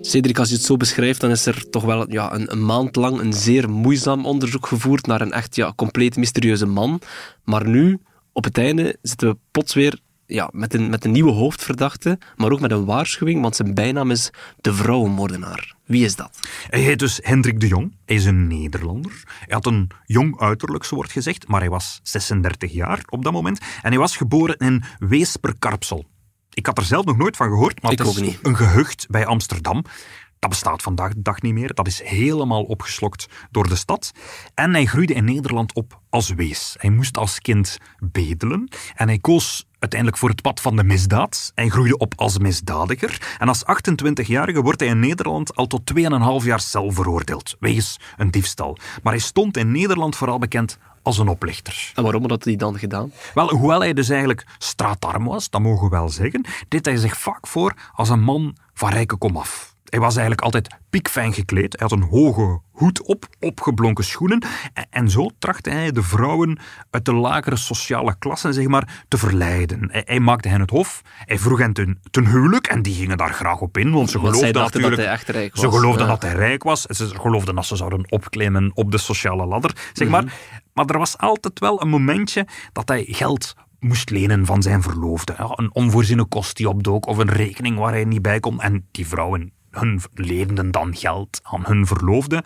Cedric, 0.00 0.38
als 0.38 0.48
je 0.48 0.54
het 0.54 0.64
zo 0.64 0.76
beschrijft, 0.76 1.20
dan 1.20 1.30
is 1.30 1.46
er 1.46 1.70
toch 1.70 1.84
wel 1.84 2.10
ja, 2.10 2.34
een, 2.34 2.52
een 2.52 2.64
maand 2.64 2.96
lang 2.96 3.20
een 3.20 3.32
zeer 3.32 3.70
moeizaam 3.70 4.26
onderzoek 4.26 4.66
gevoerd 4.66 5.06
naar 5.06 5.20
een 5.20 5.32
echt 5.32 5.56
ja, 5.56 5.72
compleet 5.76 6.16
mysterieuze 6.16 6.66
man. 6.66 7.00
Maar 7.44 7.68
nu, 7.68 7.98
op 8.32 8.44
het 8.44 8.58
einde, 8.58 8.96
zitten 9.02 9.28
we 9.28 9.36
plots 9.50 9.74
weer 9.74 9.98
ja, 10.30 10.48
met, 10.52 10.74
een, 10.74 10.90
met 10.90 11.04
een 11.04 11.10
nieuwe 11.10 11.32
hoofdverdachte, 11.32 12.18
maar 12.36 12.50
ook 12.50 12.60
met 12.60 12.70
een 12.70 12.84
waarschuwing, 12.84 13.42
want 13.42 13.56
zijn 13.56 13.74
bijnaam 13.74 14.10
is 14.10 14.30
de 14.60 14.74
vrouwenmoordenaar. 14.74 15.74
Wie 15.84 16.04
is 16.04 16.16
dat? 16.16 16.38
Hij 16.68 16.80
heet 16.80 16.98
dus 16.98 17.18
Hendrik 17.22 17.60
de 17.60 17.66
Jong. 17.66 17.96
Hij 18.04 18.16
is 18.16 18.24
een 18.24 18.46
Nederlander. 18.48 19.22
Hij 19.26 19.54
had 19.54 19.66
een 19.66 19.90
jong 20.06 20.40
uiterlijk, 20.40 20.84
zo 20.84 20.94
wordt 20.94 21.12
gezegd, 21.12 21.48
maar 21.48 21.60
hij 21.60 21.70
was 21.70 22.00
36 22.02 22.72
jaar 22.72 23.00
op 23.08 23.24
dat 23.24 23.32
moment. 23.32 23.58
En 23.82 23.90
hij 23.90 23.98
was 23.98 24.16
geboren 24.16 24.56
in 24.56 24.82
Weesperkarpsel. 24.98 26.04
Ik 26.52 26.66
had 26.66 26.78
er 26.78 26.84
zelf 26.84 27.04
nog 27.04 27.16
nooit 27.16 27.36
van 27.36 27.48
gehoord, 27.48 27.82
maar 27.82 27.92
Ik 27.92 27.98
het 27.98 28.06
is 28.06 28.16
ook 28.18 28.22
niet. 28.24 28.38
een 28.42 28.56
gehucht 28.56 29.06
bij 29.08 29.26
Amsterdam. 29.26 29.84
Dat 30.40 30.50
bestaat 30.50 30.82
vandaag 30.82 31.14
de 31.14 31.22
dag 31.22 31.42
niet 31.42 31.54
meer. 31.54 31.74
Dat 31.74 31.86
is 31.86 32.02
helemaal 32.02 32.62
opgeslokt 32.62 33.26
door 33.50 33.68
de 33.68 33.76
stad. 33.76 34.12
En 34.54 34.72
hij 34.72 34.84
groeide 34.86 35.14
in 35.14 35.24
Nederland 35.24 35.74
op 35.74 36.00
als 36.10 36.28
wees. 36.28 36.74
Hij 36.78 36.90
moest 36.90 37.16
als 37.16 37.40
kind 37.40 37.78
bedelen. 37.98 38.68
En 38.94 39.08
hij 39.08 39.18
koos 39.18 39.66
uiteindelijk 39.78 40.20
voor 40.20 40.28
het 40.28 40.42
pad 40.42 40.60
van 40.60 40.76
de 40.76 40.84
misdaad. 40.84 41.52
Hij 41.54 41.68
groeide 41.68 41.96
op 41.96 42.12
als 42.16 42.38
misdadiger. 42.38 43.36
En 43.38 43.48
als 43.48 43.64
28-jarige 43.64 44.62
wordt 44.62 44.80
hij 44.80 44.88
in 44.88 45.00
Nederland 45.00 45.56
al 45.56 45.66
tot 45.66 45.92
2,5 45.94 46.46
jaar 46.46 46.60
cel 46.60 46.90
veroordeeld. 46.90 47.56
Wegens 47.58 47.98
een 48.16 48.30
diefstal. 48.30 48.76
Maar 49.02 49.12
hij 49.12 49.22
stond 49.22 49.56
in 49.56 49.70
Nederland 49.72 50.16
vooral 50.16 50.38
bekend 50.38 50.78
als 51.02 51.18
een 51.18 51.28
oplichter. 51.28 51.92
En 51.94 52.02
waarom 52.02 52.28
had 52.28 52.44
hij 52.44 52.56
dan 52.56 52.78
gedaan? 52.78 53.12
Wel, 53.34 53.50
hoewel 53.50 53.80
hij 53.80 53.92
dus 53.92 54.08
eigenlijk 54.08 54.46
straatarm 54.58 55.24
was, 55.24 55.50
dat 55.50 55.60
mogen 55.60 55.84
we 55.84 55.96
wel 55.96 56.08
zeggen, 56.08 56.44
deed 56.68 56.84
hij 56.84 56.96
zich 56.96 57.18
vaak 57.18 57.46
voor 57.46 57.74
als 57.94 58.08
een 58.08 58.22
man 58.22 58.56
van 58.74 58.90
rijke 58.90 59.16
komaf. 59.16 59.69
Hij 59.90 60.00
was 60.00 60.12
eigenlijk 60.12 60.40
altijd 60.40 60.74
piekfijn 60.90 61.32
gekleed. 61.32 61.78
Hij 61.78 61.88
had 61.88 61.98
een 61.98 62.08
hoge 62.08 62.60
hoed 62.70 63.02
op, 63.02 63.26
opgeblonken 63.40 64.04
schoenen. 64.04 64.42
En, 64.90 65.10
zo 65.10 65.30
trachtte 65.38 65.70
hij 65.70 65.92
de 65.92 66.02
vrouwen 66.02 66.58
uit 66.90 67.04
de 67.04 67.12
lagere 67.12 67.56
sociale 67.56 68.14
klasse 68.18 68.52
zeg 68.52 68.66
maar, 68.66 69.04
te 69.08 69.18
verleiden. 69.18 69.88
Hij, 69.90 70.02
hij 70.04 70.20
maakte 70.20 70.48
hen 70.48 70.60
het 70.60 70.70
hof. 70.70 71.02
Hij 71.24 71.38
vroeg 71.38 71.58
hen 71.58 71.72
ten, 71.72 72.00
ten 72.10 72.26
huwelijk 72.26 72.66
en 72.66 72.82
die 72.82 72.94
gingen 72.94 73.16
daar 73.16 73.32
graag 73.32 73.60
op 73.60 73.78
in, 73.78 73.92
want 73.92 74.10
ze 74.10 74.20
Want 74.20 74.36
geloofden 74.36 74.82
dat 74.82 74.96
hij 74.96 75.06
echt 75.06 75.28
rijk 75.28 75.56
Ze 75.56 75.66
was. 75.66 75.74
geloofden 75.74 76.06
Ja. 76.06 76.10
dat 76.10 76.22
hij 76.22 76.32
rijk 76.32 76.62
was. 76.62 76.82
Ze 76.82 77.06
geloofden 77.08 77.54
dat 77.54 77.66
ze 77.66 77.76
zouden 77.76 78.10
opklimmen 78.12 78.70
op 78.74 78.90
de 78.90 78.98
sociale 78.98 79.46
ladder. 79.46 79.90
Zeg 79.92 80.08
maar. 80.08 80.24
Mhm. 80.24 80.32
Maar 80.72 80.86
er 80.86 80.98
was 80.98 81.18
altijd 81.18 81.58
wel 81.58 81.82
een 81.82 81.88
momentje 81.88 82.46
dat 82.72 82.88
hij 82.88 83.04
geld 83.08 83.54
moest 83.80 84.10
lenen 84.10 84.46
van 84.46 84.62
zijn 84.62 84.82
verloofde. 84.82 85.34
Ja, 85.38 85.52
een 85.54 85.74
onvoorziene 85.74 86.24
kost 86.24 86.56
die 86.56 86.68
opdook 86.68 87.06
of 87.06 87.18
een 87.18 87.30
rekening 87.30 87.78
waar 87.78 87.92
hij 87.92 88.04
niet 88.04 88.22
bij 88.22 88.40
kon. 88.40 88.60
En 88.60 88.88
die 88.90 89.06
vrouwen, 89.06 89.52
hun 89.70 90.00
leenden 90.14 90.70
dan 90.70 90.96
geld 90.96 91.40
aan 91.42 91.64
hun 91.64 91.86
verloofde. 91.86 92.42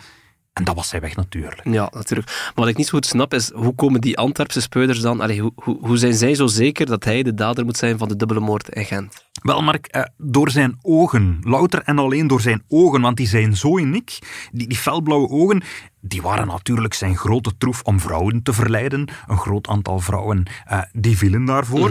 En 0.54 0.64
dat 0.64 0.74
was 0.74 0.90
hij 0.90 1.00
weg 1.00 1.16
natuurlijk. 1.16 1.60
Ja, 1.64 1.88
natuurlijk. 1.92 2.28
Maar 2.28 2.52
wat 2.54 2.68
ik 2.68 2.76
niet 2.76 2.86
zo 2.86 2.92
goed 2.92 3.06
snap 3.06 3.34
is, 3.34 3.50
hoe 3.50 3.74
komen 3.74 4.00
die 4.00 4.18
Antwerpse 4.18 4.60
speuders 4.60 5.00
dan... 5.00 5.20
Allee, 5.20 5.40
hoe, 5.40 5.52
hoe, 5.54 5.78
hoe 5.80 5.96
zijn 5.96 6.14
zij 6.14 6.34
zo 6.34 6.46
zeker 6.46 6.86
dat 6.86 7.04
hij 7.04 7.22
de 7.22 7.34
dader 7.34 7.64
moet 7.64 7.76
zijn 7.76 7.98
van 7.98 8.08
de 8.08 8.16
dubbele 8.16 8.40
moord 8.40 8.68
in 8.68 8.84
Gent? 8.84 9.24
Wel, 9.42 9.62
Mark, 9.62 9.86
eh, 9.86 10.02
door 10.16 10.50
zijn 10.50 10.78
ogen. 10.82 11.38
Louter 11.42 11.82
en 11.82 11.98
alleen 11.98 12.26
door 12.26 12.40
zijn 12.40 12.62
ogen, 12.68 13.00
want 13.00 13.16
die 13.16 13.26
zijn 13.26 13.56
zo 13.56 13.78
uniek. 13.78 14.18
Die, 14.52 14.68
die 14.68 14.76
felblauwe 14.76 15.28
ogen, 15.28 15.62
die 16.00 16.22
waren 16.22 16.46
natuurlijk 16.46 16.94
zijn 16.94 17.16
grote 17.16 17.56
troef 17.58 17.82
om 17.82 18.00
vrouwen 18.00 18.42
te 18.42 18.52
verleiden. 18.52 19.08
Een 19.26 19.38
groot 19.38 19.68
aantal 19.68 20.00
vrouwen, 20.00 20.42
eh, 20.64 20.82
die 20.92 21.16
vielen 21.16 21.44
daarvoor. 21.44 21.90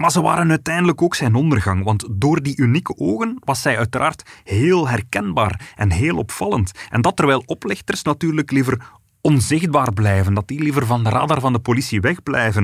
Maar 0.00 0.10
ze 0.10 0.20
waren 0.20 0.50
uiteindelijk 0.50 1.02
ook 1.02 1.14
zijn 1.14 1.34
ondergang, 1.34 1.84
want 1.84 2.06
door 2.10 2.42
die 2.42 2.56
unieke 2.56 2.96
ogen 2.96 3.36
was 3.44 3.62
zij 3.62 3.78
uiteraard 3.78 4.22
heel 4.44 4.88
herkenbaar 4.88 5.72
en 5.76 5.90
heel 5.90 6.16
opvallend. 6.16 6.72
En 6.88 7.00
dat 7.00 7.16
terwijl 7.16 7.42
oplichters 7.46 8.02
natuurlijk 8.02 8.50
liever 8.50 8.90
onzichtbaar 9.20 9.92
blijven, 9.92 10.34
dat 10.34 10.48
die 10.48 10.60
liever 10.62 10.86
van 10.86 11.04
de 11.04 11.10
radar 11.10 11.40
van 11.40 11.52
de 11.52 11.58
politie 11.58 12.00
wegblijven. 12.00 12.62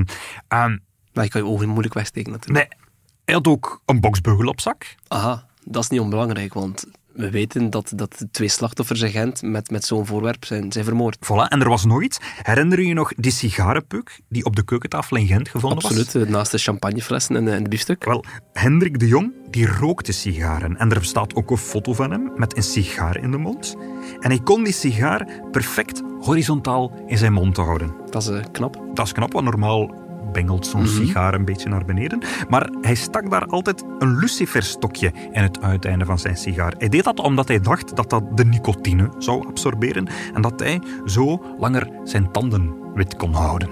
Um, 0.48 0.80
maar 1.12 1.24
je 1.24 1.30
kan 1.30 1.40
je 1.40 1.46
ogen 1.46 1.68
moeilijk 1.68 1.94
wegsteken 1.94 2.32
natuurlijk. 2.32 2.68
Nee, 2.68 2.78
hij 3.24 3.34
had 3.34 3.46
ook 3.46 3.82
een 3.84 4.00
boksbeugel 4.00 4.46
op 4.46 4.60
zak. 4.60 4.94
Aha, 5.08 5.46
dat 5.64 5.82
is 5.82 5.88
niet 5.88 6.00
onbelangrijk, 6.00 6.54
want 6.54 6.86
we 7.16 7.30
weten 7.30 7.70
dat, 7.70 7.92
dat 7.94 8.18
de 8.18 8.30
twee 8.30 8.48
slachtoffers 8.48 9.00
in 9.00 9.10
Gent 9.10 9.42
met, 9.42 9.70
met 9.70 9.84
zo'n 9.84 10.06
voorwerp 10.06 10.44
zijn, 10.44 10.72
zijn 10.72 10.84
vermoord. 10.84 11.16
Voilà, 11.16 11.48
en 11.48 11.60
er 11.60 11.68
was 11.68 11.84
nog 11.84 12.02
iets. 12.02 12.18
Herinner 12.42 12.80
je 12.80 12.86
je 12.86 12.94
nog 12.94 13.12
die 13.14 13.32
sigarenpuk 13.32 14.20
die 14.28 14.44
op 14.44 14.56
de 14.56 14.64
keukentafel 14.64 15.16
in 15.16 15.26
Gent 15.26 15.48
gevonden 15.48 15.82
was? 15.82 15.98
Absoluut, 15.98 16.28
naast 16.28 16.50
de 16.50 16.58
champagneflessen 16.58 17.36
en, 17.36 17.48
en 17.48 17.62
de 17.62 17.68
biefstuk. 17.68 18.04
Wel, 18.04 18.24
Hendrik 18.52 18.98
de 18.98 19.06
Jong, 19.06 19.32
die 19.50 19.66
rookte 19.66 20.12
sigaren. 20.12 20.76
En 20.76 20.90
er 20.90 20.98
bestaat 20.98 21.34
ook 21.34 21.50
een 21.50 21.56
foto 21.56 21.92
van 21.92 22.10
hem 22.10 22.30
met 22.34 22.56
een 22.56 22.62
sigaar 22.62 23.16
in 23.16 23.30
de 23.30 23.38
mond. 23.38 23.76
En 24.20 24.30
hij 24.30 24.40
kon 24.40 24.64
die 24.64 24.72
sigaar 24.72 25.28
perfect 25.50 26.02
horizontaal 26.20 27.04
in 27.06 27.18
zijn 27.18 27.32
mond 27.32 27.56
houden. 27.56 27.94
Dat 28.10 28.22
is 28.22 28.28
uh, 28.28 28.44
knap. 28.52 28.82
Dat 28.94 29.06
is 29.06 29.12
knap, 29.12 29.32
want 29.32 29.44
normaal 29.44 30.05
bengelt 30.36 30.66
zo'n 30.66 30.80
mm 30.80 30.86
sigaar 30.86 31.34
een 31.34 31.44
beetje 31.44 31.68
naar 31.68 31.84
beneden. 31.84 32.22
Maar 32.48 32.70
hij 32.80 32.94
stak 32.94 33.30
daar 33.30 33.46
altijd 33.46 33.84
een 33.98 34.18
luciferstokje 34.18 35.12
in 35.32 35.42
het 35.42 35.62
uiteinde 35.62 36.04
van 36.04 36.18
zijn 36.18 36.36
sigaar. 36.36 36.74
Hij 36.78 36.88
deed 36.88 37.04
dat 37.04 37.18
omdat 37.18 37.48
hij 37.48 37.60
dacht 37.60 37.96
dat 37.96 38.10
dat 38.10 38.36
de 38.36 38.44
nicotine 38.44 39.10
zou 39.18 39.46
absorberen 39.46 40.08
en 40.34 40.42
dat 40.42 40.60
hij 40.60 40.80
zo 41.04 41.42
langer 41.58 41.88
zijn 42.04 42.30
tanden 42.32 42.74
wit 42.94 43.16
kon 43.16 43.32
houden. 43.32 43.68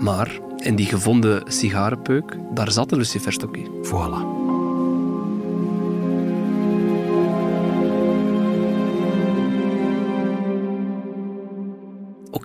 Maar 0.00 0.38
in 0.56 0.76
die 0.76 0.86
gevonden 0.86 1.52
sigarenpeuk, 1.52 2.36
daar 2.54 2.70
zat 2.70 2.92
een 2.92 2.98
luciferstokje. 2.98 3.70
Voilà. 3.82 4.37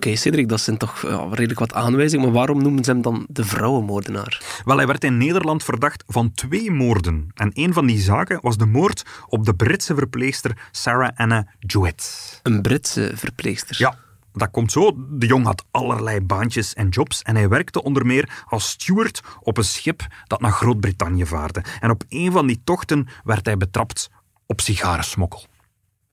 Oké, 0.04 0.16
Cedric, 0.16 0.48
dat 0.48 0.60
zijn 0.60 0.76
toch 0.76 1.02
redelijk 1.30 1.58
wat 1.58 1.72
aanwijzingen, 1.72 2.24
maar 2.24 2.34
waarom 2.34 2.62
noemen 2.62 2.84
ze 2.84 2.90
hem 2.90 3.02
dan 3.02 3.26
de 3.28 3.44
vrouwenmoordenaar? 3.44 4.62
Wel, 4.64 4.76
hij 4.76 4.86
werd 4.86 5.04
in 5.04 5.16
Nederland 5.16 5.64
verdacht 5.64 6.04
van 6.06 6.32
twee 6.34 6.70
moorden. 6.70 7.30
En 7.34 7.50
een 7.54 7.72
van 7.72 7.86
die 7.86 7.98
zaken 7.98 8.38
was 8.42 8.56
de 8.56 8.66
moord 8.66 9.02
op 9.28 9.44
de 9.44 9.54
Britse 9.54 9.94
verpleegster 9.94 10.68
Sarah 10.70 11.10
Anna 11.16 11.46
Jewett. 11.58 12.40
Een 12.42 12.62
Britse 12.62 13.12
verpleegster? 13.14 13.76
Ja, 13.78 13.96
dat 14.32 14.50
komt 14.50 14.72
zo. 14.72 14.96
De 15.10 15.26
jong 15.26 15.44
had 15.44 15.64
allerlei 15.70 16.20
baantjes 16.20 16.74
en 16.74 16.88
jobs 16.88 17.22
en 17.22 17.36
hij 17.36 17.48
werkte 17.48 17.82
onder 17.82 18.06
meer 18.06 18.44
als 18.48 18.68
steward 18.68 19.20
op 19.40 19.56
een 19.56 19.64
schip 19.64 20.06
dat 20.26 20.40
naar 20.40 20.52
Groot-Brittannië 20.52 21.26
vaarde. 21.26 21.64
En 21.80 21.90
op 21.90 22.02
een 22.08 22.32
van 22.32 22.46
die 22.46 22.60
tochten 22.64 23.08
werd 23.22 23.46
hij 23.46 23.56
betrapt 23.56 24.10
op 24.46 24.60
sigarensmokkel. 24.60 25.46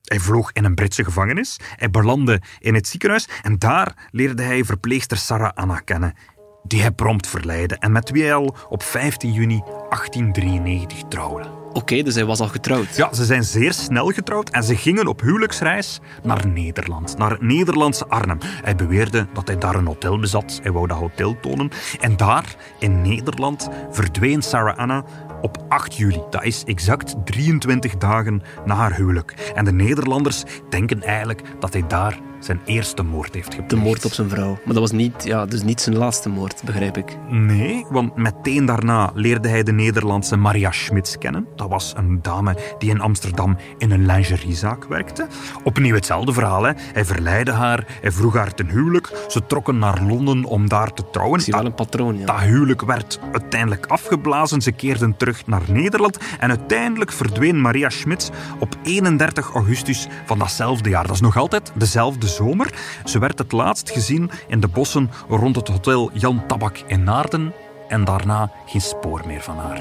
Hij 0.02 0.18
vloog 0.18 0.52
in 0.52 0.64
een 0.64 0.74
Britse 0.74 1.04
gevangenis, 1.04 1.56
hij 1.76 1.90
belandde 1.90 2.40
in 2.58 2.74
het 2.74 2.88
ziekenhuis 2.88 3.28
en 3.42 3.58
daar 3.58 3.94
leerde 4.10 4.42
hij 4.42 4.64
verpleegster 4.64 5.16
Sarah 5.16 5.52
Anna 5.54 5.78
kennen, 5.78 6.14
die 6.62 6.80
hij 6.80 6.90
prompt 6.90 7.26
verleidde 7.26 7.76
en 7.76 7.92
met 7.92 8.10
wie 8.10 8.22
hij 8.22 8.34
al 8.34 8.56
op 8.68 8.82
15 8.82 9.32
juni 9.32 9.62
1893 9.88 11.08
trouwde. 11.08 11.60
Oké, 11.72 12.02
dus 12.02 12.14
hij 12.14 12.24
was 12.24 12.40
al 12.40 12.48
getrouwd. 12.48 12.96
Ja, 12.96 13.12
ze 13.12 13.24
zijn 13.24 13.44
zeer 13.44 13.72
snel 13.72 14.10
getrouwd 14.10 14.50
en 14.50 14.62
ze 14.62 14.76
gingen 14.76 15.06
op 15.06 15.20
huwelijksreis 15.20 16.00
naar 16.22 16.46
Nederland, 16.46 17.18
naar 17.18 17.30
het 17.30 17.42
Nederlandse 17.42 18.06
Arnhem. 18.06 18.38
Hij 18.42 18.76
beweerde 18.76 19.26
dat 19.32 19.46
hij 19.46 19.58
daar 19.58 19.74
een 19.74 19.86
hotel 19.86 20.18
bezat, 20.18 20.60
hij 20.62 20.72
wou 20.72 20.86
dat 20.86 20.98
hotel 20.98 21.40
tonen. 21.40 21.70
En 22.00 22.16
daar, 22.16 22.56
in 22.78 23.02
Nederland, 23.02 23.68
verdween 23.90 24.42
Sarah 24.42 24.78
Anna 24.78 25.04
op 25.42 25.64
8 25.68 25.96
juli. 25.96 26.20
Dat 26.30 26.44
is 26.44 26.64
exact 26.64 27.14
23 27.24 27.96
dagen 27.96 28.42
na 28.64 28.74
haar 28.74 28.94
huwelijk. 28.94 29.52
En 29.54 29.64
de 29.64 29.72
Nederlanders 29.72 30.44
denken 30.68 31.02
eigenlijk 31.02 31.42
dat 31.58 31.72
hij 31.72 31.86
daar 31.86 32.18
zijn 32.44 32.60
eerste 32.64 33.02
moord 33.02 33.34
heeft 33.34 33.48
gepleegd. 33.48 33.70
De 33.70 33.76
moord 33.76 34.04
op 34.04 34.12
zijn 34.12 34.28
vrouw. 34.28 34.58
Maar 34.64 34.74
dat 34.74 34.82
was 34.82 34.90
niet, 34.90 35.24
ja, 35.24 35.46
dus 35.46 35.62
niet 35.62 35.80
zijn 35.80 35.96
laatste 35.96 36.28
moord, 36.28 36.62
begrijp 36.64 36.96
ik. 36.96 37.16
Nee, 37.30 37.86
want 37.90 38.16
meteen 38.16 38.64
daarna 38.66 39.10
leerde 39.14 39.48
hij 39.48 39.62
de 39.62 39.72
Nederlandse 39.72 40.36
Maria 40.36 40.70
Schmitz 40.70 41.16
kennen. 41.18 41.46
Dat 41.56 41.68
was 41.68 41.92
een 41.96 42.22
dame 42.22 42.56
die 42.78 42.90
in 42.90 43.00
Amsterdam 43.00 43.56
in 43.78 43.90
een 43.90 44.06
lingeriezaak 44.06 44.84
werkte. 44.84 45.26
Opnieuw 45.62 45.94
hetzelfde 45.94 46.32
verhaal. 46.32 46.62
Hè. 46.62 46.72
Hij 46.92 47.04
verleidde 47.04 47.52
haar, 47.52 47.86
hij 48.00 48.12
vroeg 48.12 48.34
haar 48.34 48.54
ten 48.54 48.68
huwelijk. 48.68 49.24
Ze 49.28 49.46
trokken 49.46 49.78
naar 49.78 50.02
Londen 50.02 50.44
om 50.44 50.68
daar 50.68 50.92
te 50.92 51.10
trouwen. 51.10 51.40
Zie 51.40 51.52
wel 51.52 51.64
een 51.64 51.74
patroon, 51.74 52.18
ja. 52.18 52.26
Dat 52.26 52.40
huwelijk 52.40 52.82
werd 52.82 53.18
uiteindelijk 53.32 53.86
afgeblazen. 53.86 54.60
Ze 54.62 54.72
keerden 54.72 55.16
terug 55.16 55.46
naar 55.46 55.62
Nederland. 55.66 56.18
En 56.38 56.48
uiteindelijk 56.48 57.12
verdween 57.12 57.60
Maria 57.60 57.88
Schmitz 57.88 58.30
op 58.58 58.76
31 58.82 59.54
augustus 59.54 60.06
van 60.26 60.38
datzelfde 60.38 60.88
jaar. 60.88 61.06
Dat 61.06 61.14
is 61.14 61.20
nog 61.20 61.36
altijd 61.36 61.72
dezelfde 61.74 62.26
zomer. 62.32 62.74
Ze 63.04 63.18
werd 63.18 63.38
het 63.38 63.52
laatst 63.52 63.90
gezien 63.90 64.30
in 64.48 64.60
de 64.60 64.68
bossen 64.68 65.10
rond 65.28 65.56
het 65.56 65.68
hotel 65.68 66.10
Jan 66.12 66.46
Tabak 66.46 66.78
in 66.86 67.04
Naarden 67.04 67.52
en 67.88 68.04
daarna 68.04 68.52
geen 68.66 68.80
spoor 68.80 69.22
meer 69.26 69.42
van 69.42 69.56
haar. 69.56 69.80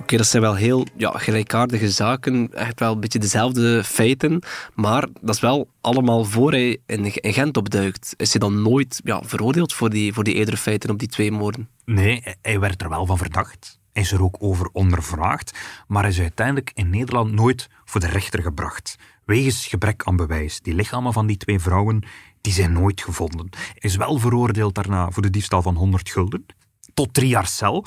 Oké, 0.00 0.16
dat 0.16 0.26
zijn 0.26 0.42
wel 0.42 0.54
heel 0.54 0.86
ja, 0.96 1.10
gelijkaardige 1.10 1.90
zaken, 1.90 2.52
echt 2.52 2.80
wel 2.80 2.92
een 2.92 3.00
beetje 3.00 3.18
dezelfde 3.18 3.84
feiten, 3.84 4.42
maar 4.74 5.06
dat 5.20 5.34
is 5.34 5.40
wel 5.40 5.68
allemaal 5.80 6.24
voor 6.24 6.50
hij 6.50 6.78
in, 6.86 7.12
Gent 7.12 7.56
opduikt. 7.56 8.14
Is 8.16 8.30
hij 8.30 8.40
dan 8.40 8.62
nooit 8.62 9.00
ja, 9.04 9.22
veroordeeld 9.24 9.72
voor 9.72 9.90
die, 9.90 10.12
voor 10.12 10.24
die 10.24 10.34
eerdere 10.34 10.56
feiten 10.56 10.90
op 10.90 10.98
die 10.98 11.08
twee 11.08 11.32
moorden? 11.32 11.68
Nee, 11.84 12.22
hij 12.42 12.60
werd 12.60 12.82
er 12.82 12.88
wel 12.88 13.06
van 13.06 13.18
verdacht 13.18 13.78
is 13.96 14.12
er 14.12 14.22
ook 14.22 14.36
over 14.38 14.68
ondervraagd, 14.72 15.58
maar 15.86 16.08
is 16.08 16.20
uiteindelijk 16.20 16.70
in 16.74 16.90
Nederland 16.90 17.32
nooit 17.32 17.68
voor 17.84 18.00
de 18.00 18.06
rechter 18.06 18.42
gebracht. 18.42 18.96
Wegens 19.24 19.66
gebrek 19.66 20.04
aan 20.04 20.16
bewijs. 20.16 20.60
Die 20.60 20.74
lichamen 20.74 21.12
van 21.12 21.26
die 21.26 21.36
twee 21.36 21.60
vrouwen 21.60 22.04
die 22.40 22.52
zijn 22.52 22.72
nooit 22.72 23.00
gevonden. 23.00 23.48
Is 23.74 23.96
wel 23.96 24.18
veroordeeld 24.18 24.74
daarna 24.74 25.10
voor 25.10 25.22
de 25.22 25.30
diefstal 25.30 25.62
van 25.62 25.74
100 25.74 26.10
gulden. 26.10 26.46
Tot 26.94 27.14
drie 27.14 27.28
jaar 27.28 27.46
cel. 27.46 27.86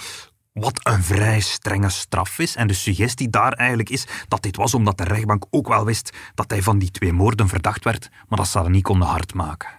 Wat 0.59 0.79
een 0.83 1.03
vrij 1.03 1.39
strenge 1.39 1.89
straf 1.89 2.39
is. 2.39 2.55
En 2.55 2.67
de 2.67 2.73
suggestie 2.73 3.29
daar 3.29 3.53
eigenlijk 3.53 3.89
is 3.89 4.07
dat 4.27 4.43
dit 4.43 4.55
was 4.55 4.73
omdat 4.73 4.97
de 4.97 5.03
rechtbank 5.03 5.45
ook 5.49 5.67
wel 5.67 5.85
wist 5.85 6.17
dat 6.35 6.49
hij 6.51 6.61
van 6.61 6.79
die 6.79 6.91
twee 6.91 7.13
moorden 7.13 7.47
verdacht 7.47 7.83
werd, 7.83 8.09
maar 8.27 8.37
dat 8.37 8.47
ze 8.47 8.57
dat 8.57 8.69
niet 8.69 8.83
konden 8.83 9.07
hard 9.07 9.33
maken. 9.33 9.69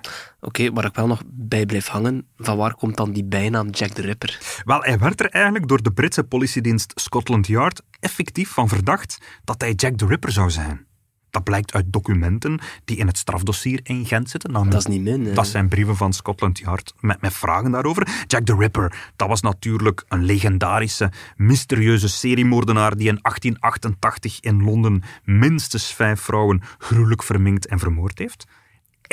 Oké, 0.41 0.73
waar 0.73 0.85
ik 0.85 0.95
wel 0.95 1.07
nog 1.07 1.23
bij 1.27 1.67
blijf 1.67 1.87
hangen, 1.87 2.27
van 2.37 2.57
waar 2.57 2.75
komt 2.75 2.97
dan 2.97 3.13
die 3.13 3.25
bijnaam 3.25 3.71
Jack 3.71 3.91
the 3.91 4.03
Ripper? 4.03 4.63
Wel, 4.65 4.81
hij 4.81 4.99
werd 4.99 5.21
er 5.21 5.31
eigenlijk 5.31 5.69
door 5.69 5.83
de 5.83 5.93
Britse 5.93 6.25
politiedienst 6.25 6.93
Scotland 6.95 7.47
Yard 7.47 7.83
effectief 8.01 8.51
van 8.51 8.69
verdacht 8.69 9.19
dat 9.45 9.61
hij 9.61 9.73
Jack 9.73 9.97
the 9.97 10.07
Ripper 10.07 10.33
zou 10.33 10.51
zijn. 10.51 10.89
Dat 11.31 11.45
blijkt 11.45 11.73
uit 11.73 11.93
documenten 11.93 12.61
die 12.85 12.97
in 12.97 13.07
het 13.07 13.19
strafdossier 13.19 13.81
in 13.83 14.07
Gent 14.07 14.31
zitten. 14.31 14.53
dat 14.53 14.75
is 14.75 14.87
niet 14.87 15.03
min. 15.03 15.35
Dat 15.35 15.47
zijn 15.47 15.69
brieven 15.69 15.97
van 15.97 16.13
Scotland 16.13 16.59
Yard 16.59 16.95
met, 17.01 17.21
met 17.21 17.33
vragen 17.33 17.71
daarover. 17.71 18.09
Jack 18.27 18.45
the 18.45 18.57
Ripper, 18.57 19.11
dat 19.17 19.29
was 19.29 19.41
natuurlijk 19.41 20.05
een 20.09 20.25
legendarische, 20.25 21.13
mysterieuze 21.37 22.09
seriemoordenaar 22.09 22.97
die 22.97 23.09
in 23.09 23.19
1888 23.23 24.41
in 24.41 24.63
Londen 24.65 25.03
minstens 25.25 25.95
vijf 25.95 26.21
vrouwen 26.21 26.63
gruwelijk 26.79 27.23
verminkt 27.23 27.67
en 27.67 27.79
vermoord 27.79 28.19
heeft. 28.19 28.47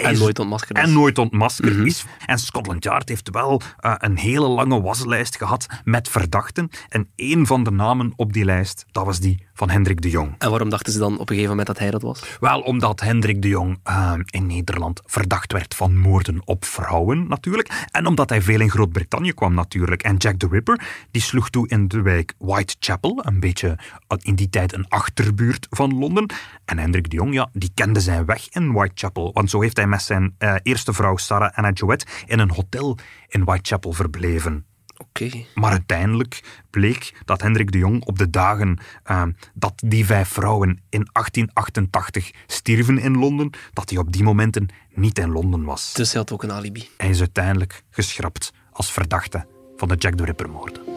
En 0.04 0.18
nooit 0.18 0.40
ontmaskerd 0.40 0.78
is. 0.78 0.84
En 0.84 0.94
nooit 0.94 1.18
ontmaskerd 1.18 1.76
mhm. 1.76 1.86
is. 1.86 2.06
En 2.26 2.40
Scotland 2.40 2.84
Yard 2.84 3.10
heeft 3.10 3.30
wel 3.30 3.62
uh, 3.80 3.94
een 3.98 4.18
hele 4.18 4.48
lange 4.48 4.82
waslijst 4.82 5.38
gehad 5.38 5.66
met 5.84 6.10
verdachten. 6.10 6.70
En 6.90 7.10
één 7.16 7.46
van 7.46 7.64
de 7.64 7.72
namen 7.72 8.14
op 8.16 8.34
die 8.34 8.46
lijst, 8.46 8.86
dat 8.92 9.06
was 9.06 9.20
die 9.20 9.47
van 9.58 9.70
Hendrik 9.70 10.02
de 10.02 10.10
Jong. 10.10 10.36
En 10.38 10.50
waarom 10.50 10.70
dachten 10.70 10.94
ze 10.94 11.00
dan 11.00 11.14
op 11.14 11.20
een 11.20 11.28
gegeven 11.28 11.50
moment 11.50 11.68
dat 11.68 11.80
hij 11.80 11.92
dat 11.92 12.02
was? 12.02 12.38
Wel, 12.40 12.62
omdat 12.62 13.00
Hendrik 13.00 13.42
de 13.42 13.48
Jong 13.48 13.80
uh, 13.90 14.14
in 14.26 14.46
Nederland 14.46 15.02
verdacht 15.06 15.54
werd 15.54 15.76
van 15.76 15.98
moorden 15.98 16.42
op 16.46 16.66
vrouwen 16.66 17.28
natuurlijk. 17.28 17.88
En 17.92 18.06
omdat 18.06 18.30
hij 18.30 18.42
veel 18.42 18.60
in 18.60 18.70
Groot-Brittannië 18.70 19.34
kwam 19.34 19.54
natuurlijk. 19.54 20.04
En 20.04 20.18
Jack 20.18 20.36
the 20.38 20.48
Ripper, 20.48 21.06
die 21.12 21.22
sloeg 21.22 21.50
toe 21.50 21.68
in 21.68 21.88
de 21.88 22.02
wijk 22.02 22.34
Whitechapel. 22.38 23.26
Een 23.26 23.40
beetje 23.40 23.68
uh, 23.68 24.18
in 24.22 24.36
die 24.36 24.50
tijd 24.50 24.74
een 24.74 24.88
achterbuurt 24.88 25.68
van 25.70 25.98
Londen. 25.98 26.26
En 26.66 26.78
Hendrik 26.78 27.10
de 27.10 27.16
Jong, 27.16 27.34
ja, 27.34 27.50
die 27.54 27.72
kende 27.74 28.00
zijn 28.00 28.26
weg 28.26 28.50
in 28.50 28.74
Whitechapel. 28.74 29.32
Want 29.34 29.50
zo 29.50 29.62
heeft 29.62 29.78
hij 29.78 29.88
met 29.88 30.02
zijn 30.02 30.36
uh, 30.40 30.56
eerste 30.64 30.94
vrouw 30.94 31.18
Sarah 31.18 31.58
Anna 31.58 31.72
Jowett 31.72 32.24
in 32.26 32.40
een 32.40 32.52
hotel 32.52 32.98
in 33.28 33.44
Whitechapel 33.44 33.94
verbleven. 33.94 34.66
Maar 35.56 35.72
uiteindelijk 35.72 36.62
bleek 36.70 37.22
dat 37.26 37.42
Hendrik 37.42 37.72
de 37.72 37.78
Jong 37.78 38.06
op 38.06 38.18
de 38.18 38.30
dagen 38.30 38.80
uh, 39.12 39.24
dat 39.54 39.74
die 39.86 40.06
vijf 40.06 40.30
vrouwen 40.30 40.70
in 40.70 41.08
1888 41.12 42.32
stierven 42.48 42.98
in 42.98 43.18
Londen, 43.18 43.50
dat 43.74 43.90
hij 43.90 44.00
op 44.00 44.12
die 44.12 44.24
momenten 44.24 44.68
niet 44.94 45.20
in 45.20 45.32
Londen 45.32 45.64
was. 45.64 45.94
Dus 45.94 46.12
hij 46.12 46.20
had 46.20 46.32
ook 46.32 46.44
een 46.44 46.52
alibi. 46.52 46.90
Hij 46.98 47.10
is 47.10 47.20
uiteindelijk 47.20 47.84
geschrapt 47.90 48.52
als 48.72 48.92
verdachte 48.92 49.46
van 49.76 49.88
de 49.88 49.96
Jack 49.96 50.16
the 50.16 50.26
Ripper-moorden. 50.26 50.97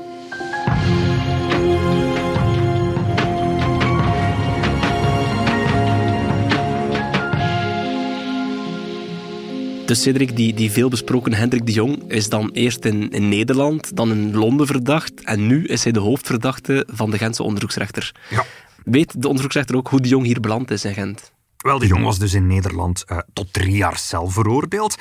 Dus 9.91 10.03
Cedric, 10.03 10.37
die, 10.37 10.55
die 10.55 10.71
veelbesproken 10.71 11.35
Hendrik 11.35 11.67
de 11.67 11.73
Jong, 11.73 12.11
is 12.11 12.29
dan 12.29 12.51
eerst 12.53 12.85
in, 12.85 13.11
in 13.11 13.29
Nederland, 13.29 13.97
dan 13.97 14.11
in 14.11 14.37
Londen 14.37 14.67
verdacht 14.67 15.25
en 15.25 15.47
nu 15.47 15.67
is 15.67 15.83
hij 15.83 15.93
de 15.93 15.99
hoofdverdachte 15.99 16.87
van 16.93 17.11
de 17.11 17.19
Gentse 17.19 17.43
onderzoeksrechter. 17.43 18.15
Ja. 18.29 18.45
Weet 18.85 19.23
de 19.23 19.27
onderzoeksrechter 19.27 19.77
ook 19.77 19.89
hoe 19.89 20.01
de 20.01 20.09
Jong 20.09 20.25
hier 20.25 20.41
beland 20.41 20.71
is 20.71 20.85
in 20.85 20.95
Gent? 20.95 21.33
Wel, 21.57 21.79
de 21.79 21.87
jong 21.87 22.05
was 22.05 22.19
dus 22.19 22.35
in 22.35 22.47
Nederland 22.47 23.05
uh, 23.07 23.19
tot 23.33 23.53
drie 23.53 23.77
jaar 23.77 23.99
cel 23.99 24.29
veroordeeld. 24.29 24.97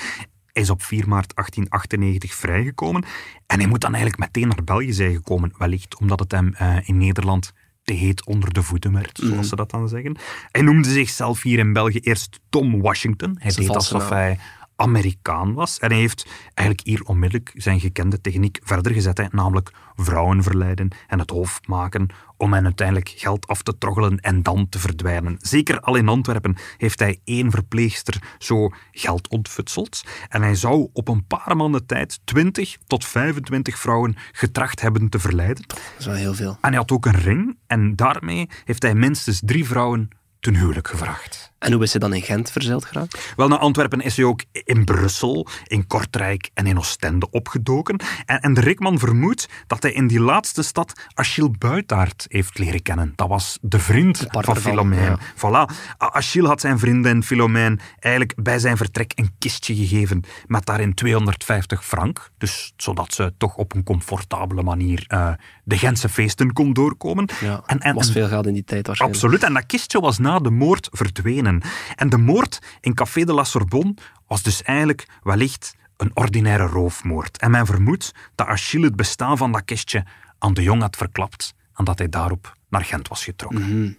Hij 0.51 0.63
is 0.63 0.69
op 0.69 0.83
4 0.83 1.07
maart 1.07 1.35
1898 1.35 2.35
vrijgekomen. 2.35 3.03
En 3.45 3.59
hij 3.59 3.67
moet 3.67 3.81
dan 3.81 3.93
eigenlijk 3.93 4.23
meteen 4.23 4.47
naar 4.47 4.63
België 4.63 4.93
zijn 4.93 5.13
gekomen. 5.13 5.53
Wellicht 5.57 5.99
omdat 5.99 6.19
het 6.19 6.31
hem 6.31 6.55
uh, 6.61 6.77
in 6.85 6.97
Nederland 6.97 7.53
te 7.83 7.93
heet 7.93 8.25
onder 8.25 8.53
de 8.53 8.63
voeten 8.63 8.93
werd, 8.93 9.17
zoals 9.17 9.35
mm. 9.35 9.43
ze 9.43 9.55
dat 9.55 9.71
dan 9.71 9.89
zeggen. 9.89 10.17
Hij 10.51 10.61
noemde 10.61 10.89
zichzelf 10.89 11.41
hier 11.41 11.59
in 11.59 11.73
België 11.73 11.99
eerst 11.99 12.39
Tom 12.49 12.81
Washington. 12.81 13.35
Hij 13.39 13.51
deed 13.51 13.69
alsof 13.69 14.09
hij 14.09 14.39
Amerikaan 14.79 15.53
was. 15.53 15.79
En 15.79 15.89
hij 15.89 15.99
heeft 15.99 16.27
eigenlijk 16.53 16.87
hier 16.87 17.03
onmiddellijk 17.03 17.51
zijn 17.55 17.79
gekende 17.79 18.21
techniek 18.21 18.59
verder 18.63 18.93
gezet, 18.93 19.17
hè, 19.17 19.25
namelijk 19.31 19.71
vrouwen 19.95 20.43
verleiden 20.43 20.89
en 21.07 21.19
het 21.19 21.29
hoofd 21.29 21.67
maken 21.67 22.07
om 22.37 22.53
hen 22.53 22.63
uiteindelijk 22.63 23.09
geld 23.15 23.47
af 23.47 23.61
te 23.61 23.77
troggelen 23.77 24.19
en 24.19 24.43
dan 24.43 24.69
te 24.69 24.79
verdwijnen. 24.79 25.37
Zeker 25.39 25.79
al 25.79 25.95
in 25.95 26.07
Antwerpen 26.07 26.57
heeft 26.77 26.99
hij 26.99 27.19
één 27.23 27.51
verpleegster 27.51 28.35
zo 28.37 28.69
geld 28.91 29.27
ontfutseld. 29.27 30.03
En 30.29 30.41
hij 30.41 30.55
zou 30.55 30.89
op 30.93 31.07
een 31.07 31.25
paar 31.27 31.55
maanden 31.55 31.85
tijd 31.85 32.19
20 32.23 32.77
tot 32.87 33.05
25 33.05 33.79
vrouwen 33.79 34.15
getracht 34.31 34.81
hebben 34.81 35.09
te 35.09 35.19
verleiden. 35.19 35.63
Dat 35.67 35.79
is 35.97 36.05
wel 36.05 36.15
heel 36.15 36.33
veel. 36.33 36.57
En 36.61 36.69
hij 36.69 36.77
had 36.77 36.91
ook 36.91 37.05
een 37.05 37.19
ring 37.19 37.57
en 37.67 37.95
daarmee 37.95 38.49
heeft 38.65 38.81
hij 38.81 38.95
minstens 38.95 39.41
drie 39.45 39.65
vrouwen 39.65 40.09
ten 40.39 40.55
huwelijk 40.55 40.87
gevraagd. 40.87 41.48
En 41.59 41.71
hoe 41.71 41.83
is 41.83 41.91
ze 41.91 41.99
dan 41.99 42.13
in 42.13 42.21
Gent 42.21 42.51
verzeild 42.51 42.85
geraakt? 42.85 43.33
Wel, 43.35 43.47
naar 43.47 43.57
Antwerpen 43.57 44.01
is 44.01 44.15
hij 44.15 44.25
ook 44.25 44.43
in 44.51 44.85
Brussel, 44.85 45.47
in 45.67 45.87
Kortrijk 45.87 46.49
en 46.53 46.67
in 46.67 46.77
Oostende 46.77 47.29
opgedoken. 47.31 47.99
En, 48.25 48.39
en 48.39 48.53
de 48.53 48.61
Rikman 48.61 48.99
vermoedt 48.99 49.47
dat 49.67 49.83
hij 49.83 49.91
in 49.91 50.07
die 50.07 50.19
laatste 50.19 50.63
stad 50.63 51.07
Achille 51.13 51.51
Buitaert 51.57 52.25
heeft 52.27 52.57
leren 52.57 52.81
kennen. 52.81 53.13
Dat 53.15 53.27
was 53.27 53.57
de 53.61 53.79
vriend 53.79 54.25
van 54.29 54.57
Philomène. 54.57 55.17
Voilà. 55.35 55.75
Achille 55.97 56.47
had 56.47 56.61
zijn 56.61 56.79
vriendin 56.79 57.23
Philomène 57.23 57.79
eigenlijk 57.99 58.43
bij 58.43 58.59
zijn 58.59 58.77
vertrek 58.77 59.11
een 59.15 59.31
kistje 59.37 59.75
gegeven 59.75 60.23
met 60.47 60.65
daarin 60.65 60.93
250 60.93 61.85
frank. 61.85 62.29
Dus 62.37 62.73
zodat 62.77 63.13
ze 63.13 63.33
toch 63.37 63.55
op 63.55 63.75
een 63.75 63.83
comfortabele 63.83 64.63
manier 64.63 65.05
uh, 65.07 65.31
de 65.63 65.77
Gentse 65.77 66.09
feesten 66.09 66.53
kon 66.53 66.73
doorkomen. 66.73 67.29
Ja, 67.41 67.61
en, 67.65 67.79
en, 67.79 67.95
was 67.95 68.11
veel 68.11 68.27
geld 68.27 68.47
in 68.47 68.53
die 68.53 68.63
tijd 68.63 68.87
waarschijnlijk. 68.87 69.21
Absoluut. 69.21 69.43
En 69.43 69.53
dat 69.53 69.65
kistje 69.65 69.99
was 69.99 70.17
na 70.17 70.39
de 70.39 70.49
moord 70.49 70.89
verdwenen. 70.91 71.48
En 71.95 72.09
de 72.09 72.17
moord 72.17 72.59
in 72.81 72.93
Café 72.93 73.23
de 73.23 73.33
la 73.33 73.43
Sorbonne 73.43 73.95
was 74.27 74.41
dus 74.41 74.63
eigenlijk 74.63 75.07
wellicht 75.23 75.75
een 75.97 76.11
ordinaire 76.13 76.65
roofmoord. 76.65 77.37
En 77.37 77.51
men 77.51 77.65
vermoedt 77.65 78.11
dat 78.35 78.47
Achille 78.47 78.85
het 78.85 78.95
bestaan 78.95 79.37
van 79.37 79.51
dat 79.51 79.65
kistje 79.65 80.05
aan 80.39 80.53
de 80.53 80.63
jong 80.63 80.81
had 80.81 80.95
verklapt 80.95 81.53
en 81.75 81.85
dat 81.85 81.97
hij 81.97 82.09
daarop 82.09 82.57
naar 82.69 82.85
Gent 82.85 83.07
was 83.07 83.23
getrokken. 83.23 83.61
Mhm. 83.61 83.91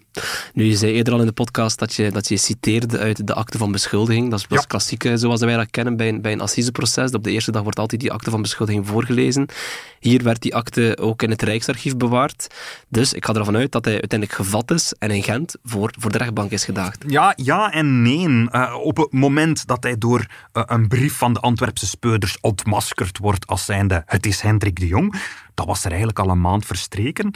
Nu, 0.53 0.65
je 0.65 0.75
zei 0.75 0.91
eerder 0.91 1.13
al 1.13 1.19
in 1.19 1.25
de 1.25 1.31
podcast 1.31 1.79
dat 1.79 1.93
je, 1.93 2.11
dat 2.11 2.27
je 2.27 2.37
citeerde 2.37 2.97
uit 2.97 3.27
de 3.27 3.33
akte 3.33 3.57
van 3.57 3.71
beschuldiging. 3.71 4.29
Dat 4.29 4.39
is 4.39 4.47
pas 4.47 4.59
ja. 4.59 4.65
klassiek, 4.65 5.09
zoals 5.13 5.39
wij 5.39 5.55
dat 5.55 5.69
kennen 5.69 5.97
bij 5.97 6.09
een, 6.09 6.21
bij 6.21 6.31
een 6.31 6.41
assiseproces. 6.41 7.11
Op 7.11 7.23
de 7.23 7.31
eerste 7.31 7.51
dag 7.51 7.63
wordt 7.63 7.79
altijd 7.79 8.01
die 8.01 8.11
akte 8.11 8.29
van 8.29 8.41
beschuldiging 8.41 8.87
voorgelezen. 8.87 9.45
Hier 9.99 10.23
werd 10.23 10.41
die 10.41 10.55
akte 10.55 10.97
ook 11.01 11.21
in 11.21 11.29
het 11.29 11.41
Rijksarchief 11.41 11.97
bewaard. 11.97 12.47
Dus 12.87 13.13
ik 13.13 13.25
ga 13.25 13.33
ervan 13.33 13.55
uit 13.55 13.71
dat 13.71 13.85
hij 13.85 13.93
uiteindelijk 13.93 14.39
gevat 14.39 14.71
is 14.71 14.93
en 14.99 15.11
in 15.11 15.23
Gent 15.23 15.55
voor, 15.63 15.93
voor 15.99 16.11
de 16.11 16.17
rechtbank 16.17 16.51
is 16.51 16.65
gedaagd. 16.65 17.03
Ja, 17.07 17.33
ja 17.35 17.71
en 17.71 18.01
nee. 18.01 18.19
Uh, 18.21 18.75
op 18.83 18.97
het 18.97 19.11
moment 19.11 19.67
dat 19.67 19.83
hij 19.83 19.97
door 19.97 20.19
uh, 20.53 20.63
een 20.65 20.87
brief 20.87 21.13
van 21.17 21.33
de 21.33 21.39
Antwerpse 21.39 21.87
speurders 21.87 22.37
ontmaskerd 22.41 23.17
wordt 23.17 23.47
als 23.47 23.65
zijnde 23.65 24.03
het 24.05 24.25
is 24.25 24.41
Hendrik 24.41 24.79
de 24.79 24.87
Jong, 24.87 25.15
dat 25.53 25.65
was 25.65 25.83
er 25.83 25.89
eigenlijk 25.89 26.19
al 26.19 26.29
een 26.29 26.41
maand 26.41 26.65
verstreken. 26.65 27.35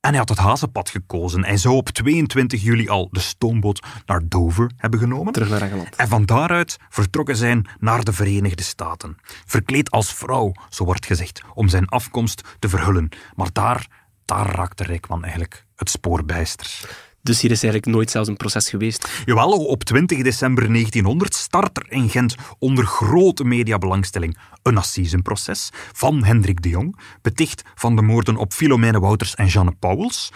En 0.00 0.10
hij 0.10 0.18
had 0.18 0.28
het 0.28 0.38
hazenpad 0.38 0.88
gekozen. 0.90 1.44
Hij 1.44 1.56
zou 1.56 1.74
op 1.74 1.88
22 1.88 2.62
juli 2.62 2.88
al 2.88 3.08
de 3.10 3.20
stoomboot 3.20 3.86
naar 4.06 4.28
Dover 4.28 4.70
hebben 4.76 5.00
genomen. 5.00 5.32
Terug 5.32 5.48
naar 5.48 5.62
Engeland. 5.62 5.96
En 5.96 6.08
van 6.08 6.24
daaruit 6.26 6.76
vertrokken 6.88 7.36
zijn 7.36 7.68
naar 7.78 8.04
de 8.04 8.12
Verenigde 8.12 8.62
Staten. 8.62 9.16
Verkleed 9.46 9.90
als 9.90 10.14
vrouw, 10.14 10.52
zo 10.68 10.84
wordt 10.84 11.06
gezegd, 11.06 11.42
om 11.54 11.68
zijn 11.68 11.88
afkomst 11.88 12.56
te 12.58 12.68
verhullen. 12.68 13.08
Maar 13.34 13.52
daar, 13.52 13.86
daar 14.24 14.46
raakte 14.46 14.84
Rijkman 14.84 15.22
eigenlijk 15.22 15.64
het 15.76 15.90
spoor 15.90 16.24
bijster. 16.24 16.88
Dus 17.22 17.40
hier 17.40 17.50
is 17.50 17.62
eigenlijk 17.62 17.94
nooit 17.94 18.10
zelfs 18.10 18.28
een 18.28 18.36
proces 18.36 18.68
geweest. 18.68 19.22
Jawel, 19.24 19.66
op 19.66 19.84
20 19.84 20.22
december 20.22 20.68
1900 20.68 21.34
start 21.34 21.76
er 21.76 21.92
in 21.92 22.08
Gent 22.08 22.34
onder 22.58 22.84
grote 22.84 23.44
mediabelangstelling 23.44 24.38
een 24.62 24.76
assisenproces 24.76 25.70
van 25.92 26.24
Hendrik 26.24 26.62
de 26.62 26.68
Jong, 26.68 26.98
beticht 27.22 27.62
van 27.74 27.96
de 27.96 28.02
moorden 28.02 28.36
op 28.36 28.52
Philomene 28.52 29.00
Wouters 29.00 29.34
en 29.34 29.46
Jeanne 29.46 29.74
Pauwels. 29.78 30.32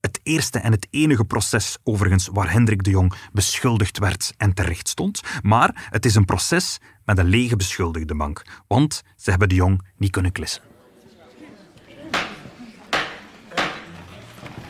Het 0.00 0.20
eerste 0.22 0.58
en 0.58 0.72
het 0.72 0.86
enige 0.90 1.24
proces, 1.24 1.78
overigens, 1.82 2.28
waar 2.32 2.52
Hendrik 2.52 2.82
de 2.82 2.90
Jong 2.90 3.12
beschuldigd 3.32 3.98
werd 3.98 4.32
en 4.36 4.54
terecht 4.54 4.88
stond. 4.88 5.20
Maar 5.42 5.88
het 5.90 6.04
is 6.04 6.14
een 6.14 6.24
proces 6.24 6.78
met 7.04 7.18
een 7.18 7.28
lege 7.28 7.56
beschuldigde 7.56 8.14
bank, 8.14 8.42
want 8.66 9.02
ze 9.16 9.30
hebben 9.30 9.48
de 9.48 9.54
Jong 9.54 9.86
niet 9.96 10.10
kunnen 10.10 10.32
klissen. 10.32 10.62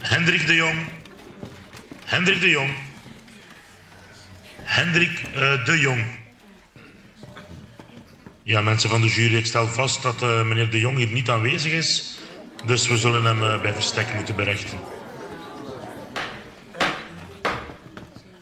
Hendrik 0.00 0.46
de 0.46 0.54
Jong 0.54 0.78
Hendrik 2.04 2.40
de 2.40 2.48
Jong. 2.48 2.70
Hendrik 4.62 5.22
uh, 5.34 5.64
de 5.64 5.78
Jong. 5.78 6.04
Ja, 8.42 8.60
mensen 8.60 8.90
van 8.90 9.00
de 9.00 9.08
jury, 9.08 9.36
ik 9.36 9.46
stel 9.46 9.66
vast 9.66 10.02
dat 10.02 10.22
uh, 10.22 10.42
meneer 10.42 10.70
de 10.70 10.80
Jong 10.80 10.96
hier 10.96 11.12
niet 11.12 11.30
aanwezig 11.30 11.72
is. 11.72 12.18
Dus 12.64 12.88
we 12.88 12.96
zullen 12.96 13.24
hem 13.24 13.42
uh, 13.42 13.60
bij 13.60 13.72
verstek 13.72 14.14
moeten 14.14 14.36
berechten. 14.36 14.78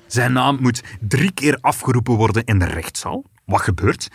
Zijn 0.07 0.33
naam 0.33 0.59
moet 0.61 0.83
drie 1.01 1.33
keer 1.33 1.59
afgeroepen 1.61 2.15
worden 2.15 2.45
in 2.45 2.59
de 2.59 2.65
rechtszaal. 2.67 3.25
Wat 3.45 3.61
gebeurt? 3.61 4.09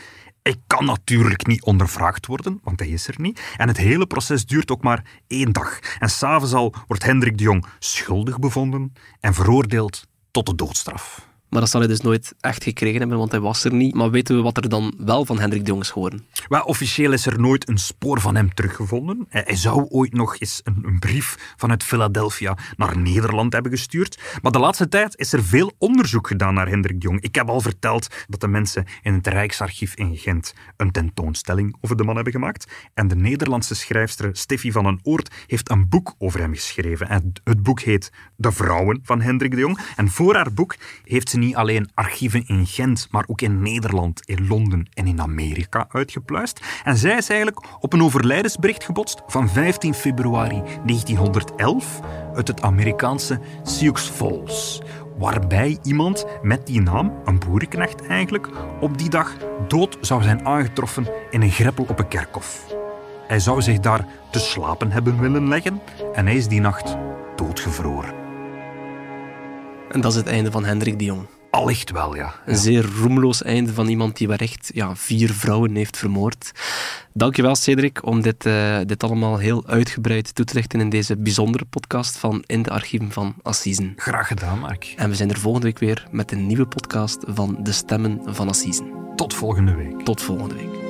Hij 0.47 0.55
kan 0.67 0.85
natuurlijk 0.85 1.47
niet 1.47 1.63
ondervraagd 1.63 2.25
worden, 2.25 2.59
want 2.63 2.79
hij 2.79 2.89
is 2.89 3.07
er 3.07 3.15
niet. 3.17 3.41
En 3.57 3.67
het 3.67 3.77
hele 3.77 4.07
proces 4.07 4.45
duurt 4.45 4.71
ook 4.71 4.81
maar 4.81 5.03
één 5.27 5.51
dag. 5.51 5.79
En 5.99 6.09
s'avonds 6.09 6.53
al 6.53 6.73
wordt 6.87 7.03
Hendrik 7.03 7.37
de 7.37 7.43
Jong 7.43 7.65
schuldig 7.79 8.39
bevonden 8.39 8.93
en 9.19 9.33
veroordeeld 9.33 10.07
tot 10.31 10.45
de 10.45 10.55
doodstraf. 10.55 11.26
Maar 11.49 11.59
dat 11.59 11.69
zal 11.69 11.79
hij 11.79 11.89
dus 11.89 12.01
nooit 12.01 12.33
echt 12.39 12.63
gekregen 12.63 12.99
hebben, 12.99 13.17
want 13.17 13.31
hij 13.31 13.39
was 13.39 13.63
er 13.63 13.73
niet. 13.73 13.95
Maar 13.95 14.11
weten 14.11 14.35
we 14.35 14.41
wat 14.41 14.57
er 14.57 14.69
dan 14.69 14.93
wel 14.97 15.25
van 15.25 15.39
Hendrik 15.39 15.61
de 15.61 15.69
Jong 15.69 15.81
is 15.81 15.89
geworden? 15.89 16.25
Officieel 16.65 17.11
is 17.13 17.25
er 17.25 17.39
nooit 17.39 17.69
een 17.69 17.77
spoor 17.77 18.21
van 18.21 18.35
hem 18.35 18.53
teruggevonden. 18.53 19.25
Hij 19.29 19.55
zou 19.55 19.85
ooit 19.89 20.13
nog 20.13 20.39
eens 20.39 20.61
een, 20.63 20.79
een, 20.83 20.99
brief 20.99 21.53
vanuit 21.57 21.83
Philadelphia 21.83 22.57
naar 22.75 22.97
Nederland 22.97 23.53
hebben 23.53 23.71
gestuurd. 23.71 24.19
Maar 24.41 24.51
de 24.51 24.59
laatste 24.59 24.89
tijd 24.89 25.17
is 25.17 25.33
er 25.33 25.43
veel 25.43 25.71
onderzoek 25.77 26.27
gedaan 26.27 26.53
naar 26.53 26.67
Hendrik 26.67 27.01
de 27.01 27.07
Jong. 27.07 27.21
Ik 27.21 27.35
heb 27.35 27.49
al 27.49 27.61
verteld 27.61 28.07
dat 28.27 28.41
de 28.41 28.47
mensen 28.47 28.85
in 29.01 29.13
het 29.13 29.27
Rijksarchief 29.27 29.95
in 29.95 30.17
Gent 30.17 30.53
een 30.77 30.91
tentoonstelling 30.91 31.75
over 31.81 31.97
de 31.97 32.03
man 32.03 32.15
hebben 32.15 32.33
gemaakt. 32.33 32.71
En 32.93 33.07
de 33.07 33.15
Nederlandse 33.15 33.75
schrijfster 33.75 34.29
Steffi 34.35 34.71
van 34.71 34.83
den 34.83 34.99
Oort 35.03 35.35
heeft 35.47 35.69
een 35.69 35.89
boek 35.89 36.15
over 36.17 36.39
hem 36.39 36.53
geschreven. 36.53 37.09
En 37.09 37.33
het 37.43 37.63
boek 37.63 37.79
heet 37.79 38.11
De 38.35 38.51
Vrouwen 38.51 38.99
van 39.03 39.21
Hendrik 39.21 39.51
de 39.51 39.57
Jong. 39.57 39.79
En 39.95 40.09
voor 40.09 40.35
haar 40.35 40.53
boek 40.53 40.75
heeft 41.03 41.29
ze 41.29 41.36
niet 41.39 41.55
alleen 41.55 41.89
archieven 41.93 42.47
in 42.47 42.65
Gent, 42.65 43.07
maar 43.11 43.23
ook 43.27 43.41
in 43.41 43.61
Nederland, 43.61 44.21
in 44.25 44.47
Londen 44.47 44.87
en 44.93 45.07
in 45.07 45.21
Amerika 45.21 45.85
uitgepluist. 45.91 46.61
En 46.83 46.97
zij 46.97 47.17
is 47.17 47.29
eigenlijk 47.29 47.67
op 47.79 47.93
een 47.93 48.03
overlijdensbericht 48.03 48.83
gebotst 48.83 49.21
van 49.27 49.49
15 49.49 49.93
februari 49.93 50.61
1911 50.85 51.99
uit 52.35 52.47
het 52.47 52.61
Amerikaanse 52.61 53.39
Sioux 53.63 54.01
Falls 54.01 54.81
waarbij 55.17 55.77
iemand 55.83 56.25
met 56.41 56.67
die 56.67 56.81
naam, 56.81 57.13
een 57.25 57.39
boerenknecht 57.39 58.07
eigenlijk, 58.07 58.49
op 58.79 58.97
die 58.97 59.09
dag 59.09 59.35
dood 59.67 59.97
zou 60.01 60.23
zijn 60.23 60.45
aangetroffen 60.45 61.07
in 61.29 61.41
een 61.41 61.51
greppel 61.51 61.85
op 61.87 61.99
een 61.99 62.07
kerkhof. 62.07 62.65
Hij 63.27 63.39
zou 63.39 63.61
zich 63.61 63.79
daar 63.79 64.05
te 64.31 64.39
slapen 64.39 64.91
hebben 64.91 65.19
willen 65.19 65.47
leggen 65.47 65.81
en 66.13 66.25
hij 66.25 66.35
is 66.35 66.47
die 66.47 66.61
nacht 66.61 66.97
doodgevroren. 67.35 68.16
En 69.91 70.01
dat 70.01 70.11
is 70.11 70.17
het 70.17 70.27
einde 70.27 70.51
van 70.51 70.65
Hendrik 70.65 70.99
de 70.99 71.05
Jong. 71.05 71.25
Allicht 71.51 71.91
wel, 71.91 72.15
ja. 72.15 72.33
Een 72.45 72.55
zeer 72.55 72.85
roemloos 73.01 73.43
einde 73.43 73.73
van 73.73 73.87
iemand 73.87 74.17
die 74.17 74.27
waar 74.27 74.39
echt 74.39 74.69
ja, 74.73 74.95
vier 74.95 75.33
vrouwen 75.33 75.75
heeft 75.75 75.97
vermoord. 75.97 76.51
Dankjewel, 77.13 77.55
Cedric, 77.55 78.05
om 78.05 78.21
dit, 78.21 78.45
uh, 78.45 78.77
dit 78.85 79.03
allemaal 79.03 79.37
heel 79.37 79.67
uitgebreid 79.67 80.35
toe 80.35 80.45
te 80.45 80.53
lichten 80.53 80.79
in 80.79 80.89
deze 80.89 81.17
bijzondere 81.17 81.65
podcast 81.65 82.17
van 82.17 82.43
In 82.45 82.61
de 82.61 82.69
Archieven 82.69 83.11
van 83.11 83.35
Assisen. 83.41 83.93
Graag 83.95 84.27
gedaan, 84.27 84.59
Mark. 84.59 84.93
En 84.95 85.09
we 85.09 85.15
zijn 85.15 85.29
er 85.29 85.37
volgende 85.37 85.67
week 85.67 85.79
weer 85.79 86.07
met 86.11 86.31
een 86.31 86.47
nieuwe 86.47 86.65
podcast 86.65 87.23
van 87.27 87.57
De 87.63 87.71
Stemmen 87.71 88.21
van 88.25 88.47
Assisen. 88.47 88.91
Tot 89.15 89.33
volgende 89.33 89.75
week. 89.75 90.03
Tot 90.03 90.21
volgende 90.21 90.55
week. 90.55 90.85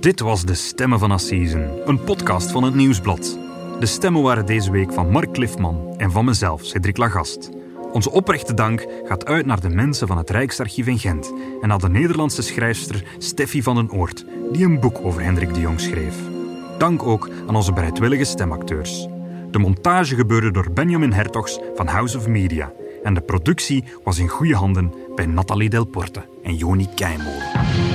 Dit 0.00 0.20
was 0.20 0.44
De 0.44 0.54
Stemmen 0.54 0.98
van 0.98 1.10
Assisen, 1.10 1.70
een 1.84 2.04
podcast 2.04 2.50
van 2.50 2.62
het 2.62 2.74
Nieuwsblad. 2.74 3.38
De 3.80 3.86
stemmen 3.86 4.22
waren 4.22 4.46
deze 4.46 4.70
week 4.70 4.92
van 4.92 5.10
Mark 5.10 5.32
Cliffman 5.32 5.94
en 5.96 6.10
van 6.10 6.24
mezelf, 6.24 6.64
Cedric 6.64 6.96
Lagast. 6.96 7.50
Onze 7.92 8.10
oprechte 8.10 8.54
dank 8.54 8.86
gaat 9.04 9.24
uit 9.24 9.46
naar 9.46 9.60
de 9.60 9.68
mensen 9.68 10.06
van 10.06 10.16
het 10.16 10.30
Rijksarchief 10.30 10.86
in 10.86 10.98
Gent 10.98 11.32
en 11.62 11.68
naar 11.68 11.78
de 11.78 11.88
Nederlandse 11.88 12.42
schrijfster 12.42 13.04
Steffi 13.18 13.62
van 13.62 13.74
den 13.74 13.90
Oort, 13.90 14.24
die 14.52 14.64
een 14.64 14.80
boek 14.80 14.98
over 15.02 15.22
Hendrik 15.22 15.54
de 15.54 15.60
Jong 15.60 15.80
schreef. 15.80 16.16
Dank 16.78 17.02
ook 17.02 17.30
aan 17.48 17.56
onze 17.56 17.72
bereidwillige 17.72 18.24
stemacteurs. 18.24 19.06
De 19.50 19.58
montage 19.58 20.14
gebeurde 20.14 20.50
door 20.50 20.72
Benjamin 20.72 21.12
Hertogs 21.12 21.58
van 21.74 21.86
House 21.86 22.18
of 22.18 22.28
Media 22.28 22.72
en 23.02 23.14
de 23.14 23.20
productie 23.20 23.84
was 24.04 24.18
in 24.18 24.28
goede 24.28 24.56
handen 24.56 24.94
bij 25.14 25.26
Nathalie 25.26 25.68
Delporte 25.68 26.24
en 26.42 26.56
Joni 26.56 26.88
Keimolen. 26.94 27.91